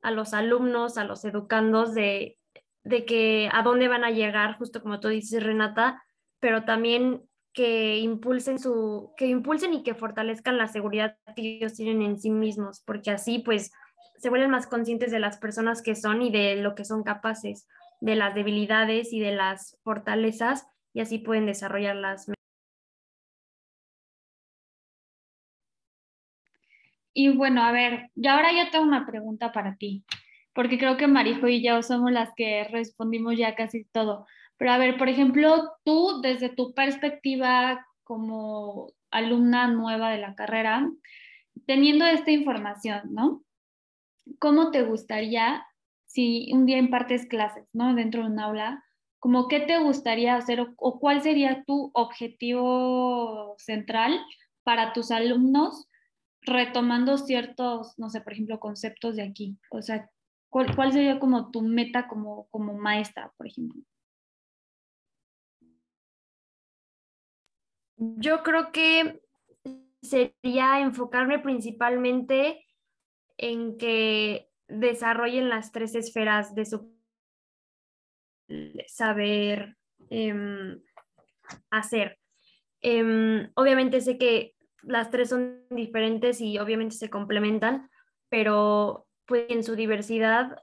a 0.00 0.10
los 0.10 0.32
alumnos, 0.32 0.96
a 0.96 1.04
los 1.04 1.22
educandos 1.26 1.92
de 1.92 2.38
de 2.84 3.06
que 3.06 3.48
a 3.52 3.62
dónde 3.62 3.88
van 3.88 4.04
a 4.04 4.10
llegar, 4.10 4.56
justo 4.58 4.82
como 4.82 5.00
tú 5.00 5.08
dices, 5.08 5.42
Renata, 5.42 6.04
pero 6.38 6.64
también 6.64 7.22
que 7.52 7.98
impulsen 7.98 8.58
su, 8.58 9.12
que 9.16 9.26
impulsen 9.26 9.72
y 9.72 9.82
que 9.82 9.94
fortalezcan 9.94 10.58
la 10.58 10.68
seguridad 10.68 11.16
que 11.34 11.56
ellos 11.56 11.74
tienen 11.74 12.02
en 12.02 12.20
sí 12.20 12.30
mismos, 12.30 12.82
porque 12.84 13.10
así 13.10 13.38
pues 13.38 13.72
se 14.18 14.28
vuelven 14.28 14.50
más 14.50 14.66
conscientes 14.66 15.10
de 15.10 15.18
las 15.18 15.38
personas 15.38 15.82
que 15.82 15.94
son 15.94 16.22
y 16.22 16.30
de 16.30 16.56
lo 16.56 16.74
que 16.74 16.84
son 16.84 17.02
capaces, 17.02 17.66
de 18.00 18.16
las 18.16 18.34
debilidades 18.34 19.12
y 19.12 19.20
de 19.20 19.32
las 19.32 19.78
fortalezas, 19.82 20.66
y 20.92 21.00
así 21.00 21.18
pueden 21.18 21.46
desarrollarlas. 21.46 22.26
Y 27.14 27.28
bueno, 27.28 27.62
a 27.62 27.72
ver, 27.72 28.10
y 28.14 28.26
ahora 28.26 28.52
yo 28.52 28.70
tengo 28.70 28.84
una 28.84 29.06
pregunta 29.06 29.52
para 29.52 29.76
ti 29.76 30.04
porque 30.54 30.78
creo 30.78 30.96
que 30.96 31.08
Marijo 31.08 31.48
y 31.48 31.62
yo 31.62 31.82
somos 31.82 32.12
las 32.12 32.30
que 32.34 32.64
respondimos 32.64 33.36
ya 33.36 33.54
casi 33.54 33.84
todo. 33.84 34.26
Pero 34.56 34.70
a 34.70 34.78
ver, 34.78 34.96
por 34.96 35.08
ejemplo, 35.08 35.72
tú 35.84 36.20
desde 36.22 36.48
tu 36.48 36.72
perspectiva 36.74 37.84
como 38.04 38.92
alumna 39.10 39.66
nueva 39.66 40.10
de 40.10 40.18
la 40.18 40.34
carrera, 40.34 40.88
teniendo 41.66 42.06
esta 42.06 42.30
información, 42.30 43.02
¿no? 43.10 43.42
¿Cómo 44.38 44.70
te 44.70 44.82
gustaría, 44.84 45.66
si 46.06 46.50
un 46.52 46.66
día 46.66 46.78
impartes 46.78 47.26
clases, 47.26 47.68
¿no? 47.74 47.94
Dentro 47.94 48.22
de 48.22 48.30
un 48.30 48.38
aula, 48.38 48.84
como 49.18 49.48
qué 49.48 49.60
te 49.60 49.78
gustaría 49.78 50.36
hacer 50.36 50.64
o 50.76 51.00
cuál 51.00 51.22
sería 51.22 51.64
tu 51.64 51.90
objetivo 51.94 53.54
central 53.58 54.20
para 54.62 54.92
tus 54.92 55.10
alumnos 55.10 55.88
retomando 56.44 57.18
ciertos, 57.18 57.98
no 57.98 58.10
sé, 58.10 58.20
por 58.20 58.32
ejemplo, 58.32 58.60
conceptos 58.60 59.16
de 59.16 59.22
aquí? 59.22 59.58
O 59.70 59.82
sea, 59.82 60.10
¿Cuál, 60.54 60.92
sería 60.92 61.18
como 61.18 61.50
tu 61.50 61.62
meta 61.62 62.06
como, 62.06 62.46
como 62.48 62.74
maestra, 62.74 63.32
por 63.36 63.48
ejemplo? 63.48 63.82
Yo 67.96 68.44
creo 68.44 68.70
que 68.70 69.20
sería 70.00 70.78
enfocarme 70.78 71.40
principalmente 71.40 72.64
en 73.36 73.76
que 73.78 74.48
desarrollen 74.68 75.48
las 75.48 75.72
tres 75.72 75.96
esferas 75.96 76.54
de 76.54 76.66
su 76.66 76.94
saber 78.86 79.76
em, 80.08 80.80
hacer. 81.70 82.20
Em, 82.80 83.50
obviamente 83.56 84.00
sé 84.00 84.18
que 84.18 84.53
las 84.86 85.10
tres 85.10 85.30
son 85.30 85.64
diferentes 85.70 86.40
y 86.40 86.58
obviamente 86.58 86.96
se 86.96 87.10
complementan, 87.10 87.90
pero 88.28 89.06
pues 89.26 89.46
en 89.48 89.62
su 89.62 89.76
diversidad 89.76 90.56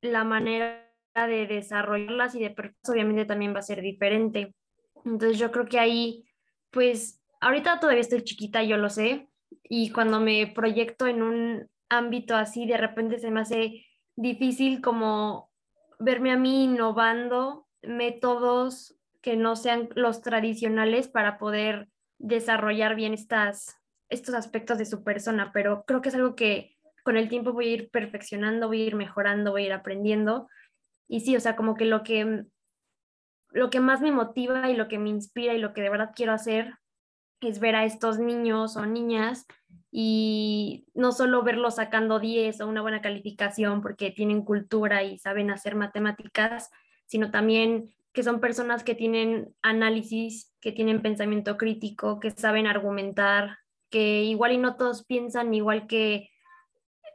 la 0.00 0.24
manera 0.24 0.84
de 1.14 1.46
desarrollarlas 1.46 2.34
y 2.34 2.40
de 2.40 2.54
obviamente 2.88 3.24
también 3.24 3.54
va 3.54 3.60
a 3.60 3.62
ser 3.62 3.80
diferente. 3.80 4.54
Entonces 5.04 5.38
yo 5.38 5.50
creo 5.50 5.66
que 5.66 5.78
ahí, 5.78 6.24
pues 6.70 7.22
ahorita 7.40 7.80
todavía 7.80 8.00
estoy 8.00 8.22
chiquita, 8.22 8.62
yo 8.62 8.76
lo 8.76 8.90
sé, 8.90 9.28
y 9.62 9.90
cuando 9.90 10.20
me 10.20 10.46
proyecto 10.48 11.06
en 11.06 11.22
un 11.22 11.70
ámbito 11.88 12.36
así, 12.36 12.66
de 12.66 12.76
repente 12.76 13.18
se 13.18 13.30
me 13.30 13.40
hace 13.40 13.86
difícil 14.16 14.80
como 14.80 15.50
verme 15.98 16.32
a 16.32 16.36
mí 16.36 16.64
innovando 16.64 17.66
métodos 17.82 18.96
que 19.20 19.36
no 19.36 19.56
sean 19.56 19.88
los 19.94 20.20
tradicionales 20.20 21.08
para 21.08 21.38
poder 21.38 21.88
desarrollar 22.18 22.94
bien 22.94 23.14
estas, 23.14 23.76
estos 24.08 24.34
aspectos 24.34 24.78
de 24.78 24.86
su 24.86 25.02
persona, 25.02 25.50
pero 25.52 25.84
creo 25.86 26.00
que 26.00 26.08
es 26.08 26.14
algo 26.14 26.34
que 26.34 26.76
con 27.04 27.16
el 27.16 27.28
tiempo 27.28 27.52
voy 27.52 27.68
a 27.68 27.72
ir 27.72 27.90
perfeccionando, 27.90 28.68
voy 28.68 28.82
a 28.82 28.86
ir 28.86 28.94
mejorando, 28.94 29.50
voy 29.50 29.64
a 29.64 29.66
ir 29.66 29.72
aprendiendo. 29.72 30.48
Y 31.06 31.20
sí, 31.20 31.36
o 31.36 31.40
sea, 31.40 31.54
como 31.54 31.74
que 31.74 31.84
lo 31.84 32.02
que, 32.02 32.44
lo 33.50 33.70
que 33.70 33.80
más 33.80 34.00
me 34.00 34.10
motiva 34.10 34.70
y 34.70 34.76
lo 34.76 34.88
que 34.88 34.98
me 34.98 35.10
inspira 35.10 35.54
y 35.54 35.58
lo 35.58 35.74
que 35.74 35.82
de 35.82 35.90
verdad 35.90 36.12
quiero 36.14 36.32
hacer 36.32 36.78
es 37.40 37.60
ver 37.60 37.76
a 37.76 37.84
estos 37.84 38.18
niños 38.18 38.76
o 38.76 38.86
niñas 38.86 39.46
y 39.90 40.86
no 40.94 41.12
solo 41.12 41.42
verlos 41.42 41.76
sacando 41.76 42.18
10 42.18 42.60
o 42.60 42.66
una 42.66 42.80
buena 42.80 43.02
calificación 43.02 43.82
porque 43.82 44.10
tienen 44.10 44.44
cultura 44.44 45.02
y 45.04 45.18
saben 45.18 45.50
hacer 45.50 45.74
matemáticas, 45.74 46.70
sino 47.04 47.30
también 47.30 47.94
que 48.14 48.22
son 48.22 48.40
personas 48.40 48.84
que 48.84 48.94
tienen 48.94 49.54
análisis, 49.60 50.54
que 50.60 50.72
tienen 50.72 51.02
pensamiento 51.02 51.58
crítico, 51.58 52.20
que 52.20 52.30
saben 52.30 52.68
argumentar, 52.68 53.58
que 53.90 54.22
igual 54.22 54.52
y 54.52 54.58
no 54.58 54.76
todos 54.76 55.04
piensan 55.04 55.52
igual 55.52 55.86
que 55.88 56.30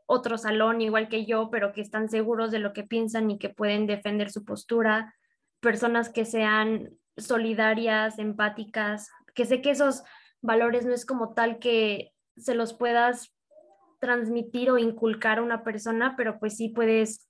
otro 0.05 0.37
salón 0.37 0.81
igual 0.81 1.07
que 1.07 1.25
yo, 1.25 1.49
pero 1.51 1.71
que 1.71 1.81
están 1.81 2.09
seguros 2.09 2.51
de 2.51 2.59
lo 2.59 2.73
que 2.73 2.83
piensan 2.83 3.31
y 3.31 3.39
que 3.39 3.49
pueden 3.49 3.87
defender 3.87 4.29
su 4.29 4.43
postura, 4.43 5.15
personas 5.61 6.09
que 6.09 6.25
sean 6.25 6.89
solidarias, 7.15 8.19
empáticas, 8.19 9.09
que 9.33 9.45
sé 9.45 9.61
que 9.61 9.71
esos 9.71 10.03
valores 10.41 10.85
no 10.85 10.93
es 10.93 11.05
como 11.05 11.33
tal 11.33 11.59
que 11.59 12.11
se 12.35 12.55
los 12.55 12.73
puedas 12.73 13.33
transmitir 13.99 14.69
o 14.69 14.77
inculcar 14.77 15.39
a 15.39 15.43
una 15.43 15.63
persona, 15.63 16.15
pero 16.17 16.39
pues 16.39 16.57
sí 16.57 16.69
puedes 16.69 17.28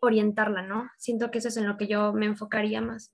orientarla, 0.00 0.62
¿no? 0.62 0.88
Siento 0.98 1.30
que 1.30 1.38
eso 1.38 1.48
es 1.48 1.56
en 1.56 1.66
lo 1.66 1.76
que 1.76 1.86
yo 1.86 2.12
me 2.12 2.26
enfocaría 2.26 2.80
más. 2.80 3.12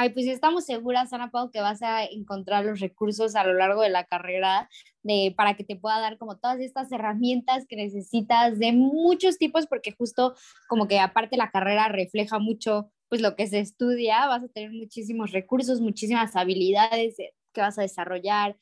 Ay, 0.00 0.10
pues 0.10 0.28
estamos 0.28 0.64
seguras, 0.64 1.12
Ana 1.12 1.32
Pau, 1.32 1.50
que 1.50 1.60
vas 1.60 1.82
a 1.82 2.04
encontrar 2.04 2.64
los 2.64 2.78
recursos 2.78 3.34
a 3.34 3.42
lo 3.42 3.54
largo 3.54 3.82
de 3.82 3.88
la 3.88 4.04
carrera 4.04 4.68
de, 5.02 5.34
para 5.36 5.54
que 5.56 5.64
te 5.64 5.74
pueda 5.74 5.98
dar 5.98 6.18
como 6.18 6.38
todas 6.38 6.60
estas 6.60 6.92
herramientas 6.92 7.66
que 7.66 7.74
necesitas 7.74 8.60
de 8.60 8.70
muchos 8.70 9.38
tipos, 9.38 9.66
porque 9.66 9.90
justo 9.90 10.36
como 10.68 10.86
que 10.86 11.00
aparte 11.00 11.36
la 11.36 11.50
carrera 11.50 11.88
refleja 11.88 12.38
mucho 12.38 12.92
pues 13.08 13.20
lo 13.20 13.34
que 13.34 13.48
se 13.48 13.58
estudia, 13.58 14.28
vas 14.28 14.44
a 14.44 14.48
tener 14.48 14.70
muchísimos 14.70 15.32
recursos, 15.32 15.80
muchísimas 15.80 16.36
habilidades 16.36 17.16
que 17.52 17.60
vas 17.60 17.78
a 17.78 17.82
desarrollar, 17.82 18.56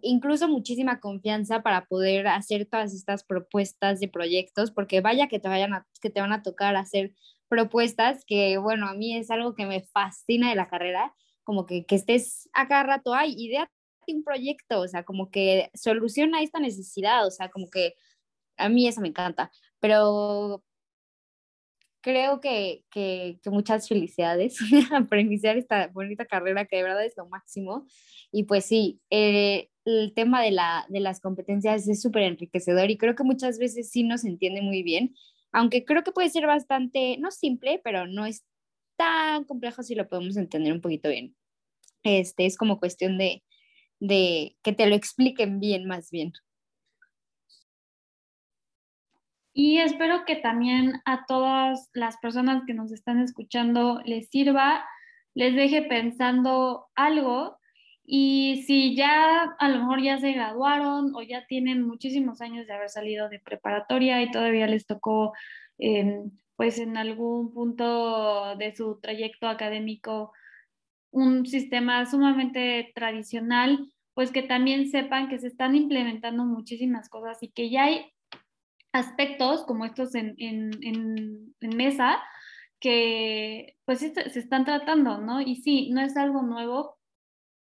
incluso 0.00 0.48
muchísima 0.48 1.00
confianza 1.00 1.62
para 1.62 1.86
poder 1.86 2.26
hacer 2.28 2.66
todas 2.66 2.94
estas 2.94 3.24
propuestas 3.24 4.00
de 4.00 4.08
proyectos, 4.08 4.70
porque 4.70 5.00
vaya 5.00 5.28
que 5.28 5.38
te 5.38 5.48
vayan 5.48 5.84
que 6.00 6.10
te 6.10 6.20
van 6.20 6.32
a 6.32 6.42
tocar 6.42 6.76
hacer 6.76 7.14
propuestas 7.48 8.24
que, 8.24 8.58
bueno, 8.58 8.88
a 8.88 8.94
mí 8.94 9.16
es 9.16 9.30
algo 9.30 9.54
que 9.54 9.66
me 9.66 9.82
fascina 9.82 10.50
de 10.50 10.56
la 10.56 10.68
carrera, 10.68 11.14
como 11.44 11.66
que, 11.66 11.84
que 11.86 11.96
estés 11.96 12.48
a 12.52 12.68
cada 12.68 12.84
rato, 12.84 13.14
ay, 13.14 13.34
idea 13.36 13.70
un 14.08 14.24
proyecto, 14.24 14.80
o 14.80 14.88
sea, 14.88 15.04
como 15.04 15.30
que 15.30 15.70
soluciona 15.74 16.42
esta 16.42 16.58
necesidad, 16.58 17.26
o 17.26 17.30
sea, 17.30 17.50
como 17.50 17.68
que 17.70 17.94
a 18.56 18.68
mí 18.68 18.88
eso 18.88 19.00
me 19.00 19.08
encanta, 19.08 19.50
pero 19.80 20.62
creo 22.02 22.40
que, 22.40 22.84
que, 22.90 23.38
que 23.42 23.50
muchas 23.50 23.88
felicidades 23.88 24.58
por 25.08 25.18
iniciar 25.18 25.56
esta 25.56 25.88
bonita 25.88 26.26
carrera 26.26 26.66
que 26.66 26.76
de 26.76 26.82
verdad 26.82 27.04
es 27.04 27.16
lo 27.16 27.26
máximo. 27.26 27.86
Y 28.30 28.44
pues 28.44 28.66
sí, 28.66 29.00
eh, 29.10 29.70
el 29.84 30.12
tema 30.14 30.42
de, 30.42 30.50
la, 30.50 30.84
de 30.88 31.00
las 31.00 31.20
competencias 31.20 31.88
es 31.88 32.02
súper 32.02 32.24
enriquecedor 32.24 32.90
y 32.90 32.98
creo 32.98 33.14
que 33.14 33.24
muchas 33.24 33.58
veces 33.58 33.90
sí 33.90 34.04
nos 34.04 34.24
entiende 34.24 34.62
muy 34.62 34.82
bien 34.82 35.14
aunque 35.52 35.84
creo 35.84 36.02
que 36.02 36.12
puede 36.12 36.30
ser 36.30 36.46
bastante, 36.46 37.18
no 37.18 37.30
simple, 37.30 37.80
pero 37.84 38.06
no 38.06 38.26
es 38.26 38.44
tan 38.96 39.44
complejo 39.44 39.82
si 39.82 39.94
lo 39.94 40.08
podemos 40.08 40.36
entender 40.36 40.72
un 40.72 40.80
poquito 40.80 41.08
bien. 41.10 41.36
Este 42.02 42.46
es 42.46 42.56
como 42.56 42.80
cuestión 42.80 43.18
de, 43.18 43.44
de 44.00 44.56
que 44.62 44.72
te 44.72 44.86
lo 44.86 44.94
expliquen 44.94 45.60
bien, 45.60 45.86
más 45.86 46.10
bien. 46.10 46.32
Y 49.54 49.78
espero 49.78 50.24
que 50.24 50.36
también 50.36 51.02
a 51.04 51.26
todas 51.26 51.90
las 51.92 52.16
personas 52.18 52.62
que 52.66 52.74
nos 52.74 52.90
están 52.90 53.20
escuchando 53.20 54.00
les 54.04 54.28
sirva, 54.30 54.84
les 55.34 55.54
deje 55.54 55.82
pensando 55.82 56.86
algo. 56.94 57.58
Y 58.04 58.64
si 58.66 58.96
ya 58.96 59.54
a 59.58 59.68
lo 59.68 59.80
mejor 59.80 60.02
ya 60.02 60.18
se 60.18 60.32
graduaron 60.32 61.14
o 61.14 61.22
ya 61.22 61.46
tienen 61.46 61.82
muchísimos 61.86 62.40
años 62.40 62.66
de 62.66 62.72
haber 62.72 62.88
salido 62.88 63.28
de 63.28 63.40
preparatoria 63.40 64.22
y 64.22 64.30
todavía 64.30 64.66
les 64.66 64.86
tocó, 64.86 65.32
em, 65.78 66.30
pues 66.56 66.78
en 66.78 66.96
algún 66.96 67.52
punto 67.52 68.56
de 68.56 68.74
su 68.74 69.00
trayecto 69.00 69.48
académico, 69.48 70.32
un 71.10 71.46
sistema 71.46 72.06
sumamente 72.06 72.90
tradicional, 72.94 73.92
pues 74.14 74.32
que 74.32 74.42
también 74.42 74.90
sepan 74.90 75.28
que 75.28 75.38
se 75.38 75.48
están 75.48 75.74
implementando 75.76 76.44
muchísimas 76.44 77.08
cosas 77.08 77.42
y 77.42 77.48
que 77.48 77.70
ya 77.70 77.84
hay 77.84 78.12
aspectos 78.92 79.64
como 79.64 79.84
estos 79.84 80.14
en, 80.14 80.34
en, 80.38 81.54
mesa 81.60 82.22
que 82.80 83.76
pues 83.84 84.00
se 84.00 84.38
están 84.38 84.64
tratando, 84.64 85.18
¿no? 85.18 85.40
Y 85.40 85.56
sí, 85.56 85.90
no 85.90 86.00
es 86.00 86.16
algo 86.16 86.42
nuevo, 86.42 86.98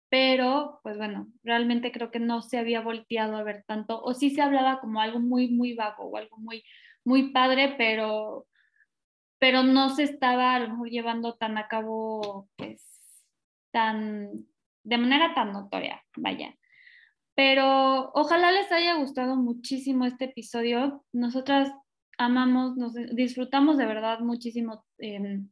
pero 0.10 0.80
pues 0.84 0.98
bueno, 0.98 1.28
realmente 1.44 1.92
creo 1.92 2.12
que 2.12 2.20
no 2.20 2.42
se 2.42 2.58
había 2.60 2.82
volteado 2.82 3.36
a 3.38 3.44
ver 3.44 3.64
tanto, 3.68 4.02
o 4.04 4.14
sí 4.14 4.30
se 4.32 4.42
hablaba 4.42 4.80
como 4.80 5.02
algo 5.02 5.20
muy, 5.20 5.50
muy 5.50 5.74
vago 5.74 6.06
o 6.06 6.18
algo 6.18 6.38
muy, 6.38 6.64
muy 7.06 7.32
padre, 7.32 7.76
pero, 7.78 8.46
pero 9.40 9.64
no 9.64 9.90
se 9.90 10.04
estaba 10.04 10.56
a 10.56 10.60
lo 10.60 10.70
mejor 10.70 10.90
llevando 10.90 11.36
tan 11.36 11.58
a 11.58 11.68
cabo, 11.68 12.50
pues, 12.58 12.84
tan, 13.72 14.46
de 14.84 14.98
manera 14.98 15.34
tan 15.34 15.52
notoria, 15.52 16.04
vaya. 16.18 16.56
Pero 17.36 18.12
ojalá 18.13 18.52
les 18.52 18.72
haya 18.72 18.96
gustado 18.96 19.36
muchísimo 19.36 20.06
este 20.06 20.26
episodio. 20.26 21.04
Nosotras 21.12 21.72
amamos, 22.17 22.78
nos 22.78 22.93
disfrutamos 22.93 23.78
de 23.78 23.86
verdad 23.86 24.19
muchísimo, 24.19 24.86
em, 25.00 25.50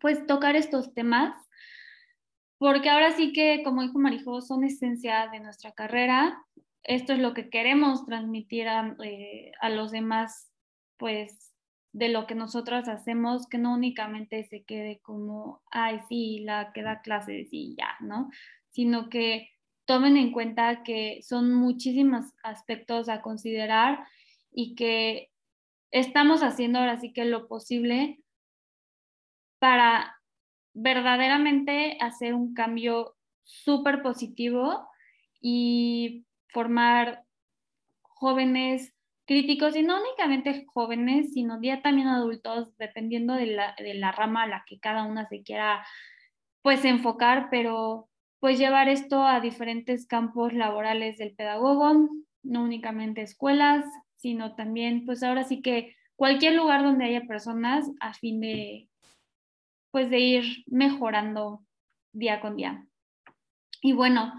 pues, 0.00 0.26
tocar 0.26 0.56
estos 0.56 0.94
temas 0.94 1.34
porque 2.60 2.90
ahora 2.90 3.12
sí 3.12 3.32
que, 3.32 3.62
como 3.64 3.80
dijo 3.80 3.98
Marijo, 3.98 4.42
son 4.42 4.64
esencia 4.64 5.28
de 5.32 5.40
nuestra 5.40 5.72
carrera. 5.72 6.44
Esto 6.82 7.14
es 7.14 7.18
lo 7.18 7.32
que 7.32 7.48
queremos 7.48 8.04
transmitir 8.04 8.68
a, 8.68 8.94
eh, 9.02 9.52
a 9.62 9.70
los 9.70 9.90
demás, 9.90 10.52
pues, 10.98 11.54
de 11.92 12.10
lo 12.10 12.26
que 12.26 12.34
nosotras 12.34 12.86
hacemos, 12.86 13.48
que 13.48 13.56
no 13.56 13.72
únicamente 13.72 14.44
se 14.44 14.62
quede 14.64 15.00
como, 15.00 15.62
ay, 15.70 16.00
sí, 16.10 16.40
la 16.40 16.70
que 16.74 16.82
da 16.82 17.00
clases 17.00 17.48
y 17.50 17.76
ya, 17.78 17.96
¿no? 18.00 18.28
Sino 18.68 19.08
que 19.08 19.48
tomen 19.90 20.16
en 20.16 20.30
cuenta 20.30 20.84
que 20.84 21.18
son 21.20 21.52
muchísimos 21.52 22.26
aspectos 22.44 23.08
a 23.08 23.22
considerar 23.22 24.06
y 24.52 24.76
que 24.76 25.32
estamos 25.90 26.44
haciendo 26.44 26.78
ahora 26.78 27.00
sí 27.00 27.12
que 27.12 27.24
lo 27.24 27.48
posible 27.48 28.20
para 29.58 30.14
verdaderamente 30.74 31.98
hacer 32.00 32.34
un 32.34 32.54
cambio 32.54 33.16
súper 33.42 34.00
positivo 34.00 34.88
y 35.40 36.24
formar 36.50 37.24
jóvenes 38.02 38.94
críticos 39.26 39.74
y 39.74 39.82
no 39.82 40.00
únicamente 40.00 40.66
jóvenes, 40.72 41.32
sino 41.32 41.60
ya 41.60 41.82
también 41.82 42.06
adultos, 42.06 42.76
dependiendo 42.76 43.34
de 43.34 43.46
la, 43.46 43.74
de 43.76 43.94
la 43.94 44.12
rama 44.12 44.44
a 44.44 44.46
la 44.46 44.64
que 44.68 44.78
cada 44.78 45.02
una 45.02 45.26
se 45.26 45.42
quiera 45.42 45.84
pues 46.62 46.84
enfocar, 46.84 47.48
pero 47.50 48.09
pues 48.40 48.58
llevar 48.58 48.88
esto 48.88 49.22
a 49.24 49.40
diferentes 49.40 50.06
campos 50.06 50.52
laborales 50.54 51.18
del 51.18 51.34
pedagogo, 51.34 52.08
no 52.42 52.62
únicamente 52.62 53.22
escuelas, 53.22 53.84
sino 54.14 54.54
también 54.54 55.04
pues 55.04 55.22
ahora 55.22 55.44
sí 55.44 55.62
que 55.62 55.94
cualquier 56.16 56.54
lugar 56.54 56.82
donde 56.82 57.04
haya 57.04 57.26
personas 57.26 57.90
a 58.00 58.14
fin 58.14 58.40
de 58.40 58.88
pues 59.90 60.08
de 60.08 60.18
ir 60.20 60.44
mejorando 60.66 61.64
día 62.12 62.40
con 62.40 62.56
día. 62.56 62.86
Y 63.82 63.92
bueno, 63.92 64.32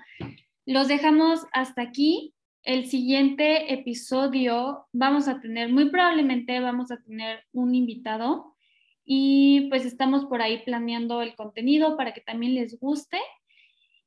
los 0.66 0.88
dejamos 0.88 1.46
hasta 1.52 1.82
aquí. 1.82 2.34
El 2.64 2.86
siguiente 2.86 3.74
episodio 3.74 4.86
vamos 4.94 5.28
a 5.28 5.42
tener, 5.42 5.70
muy 5.70 5.90
probablemente 5.90 6.60
vamos 6.60 6.92
a 6.92 6.98
tener 7.02 7.44
un 7.52 7.74
invitado 7.74 8.56
y 9.04 9.68
pues 9.70 9.84
estamos 9.86 10.26
por 10.26 10.42
ahí 10.42 10.64
planeando 10.64 11.24
el 11.24 11.36
contenido 11.36 11.98
para 11.98 12.14
que 12.14 12.22
también 12.22 12.54
les 12.54 12.80
guste. 12.80 13.18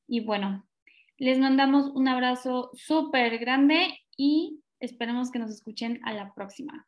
Y 0.06 0.20
bueno, 0.20 0.66
les 1.18 1.38
mandamos 1.38 1.90
un 1.94 2.08
abrazo 2.08 2.70
súper 2.74 3.38
grande 3.38 4.00
y 4.16 4.60
esperemos 4.80 5.30
que 5.30 5.38
nos 5.38 5.50
escuchen 5.50 6.00
a 6.04 6.12
la 6.12 6.34
próxima. 6.34 6.86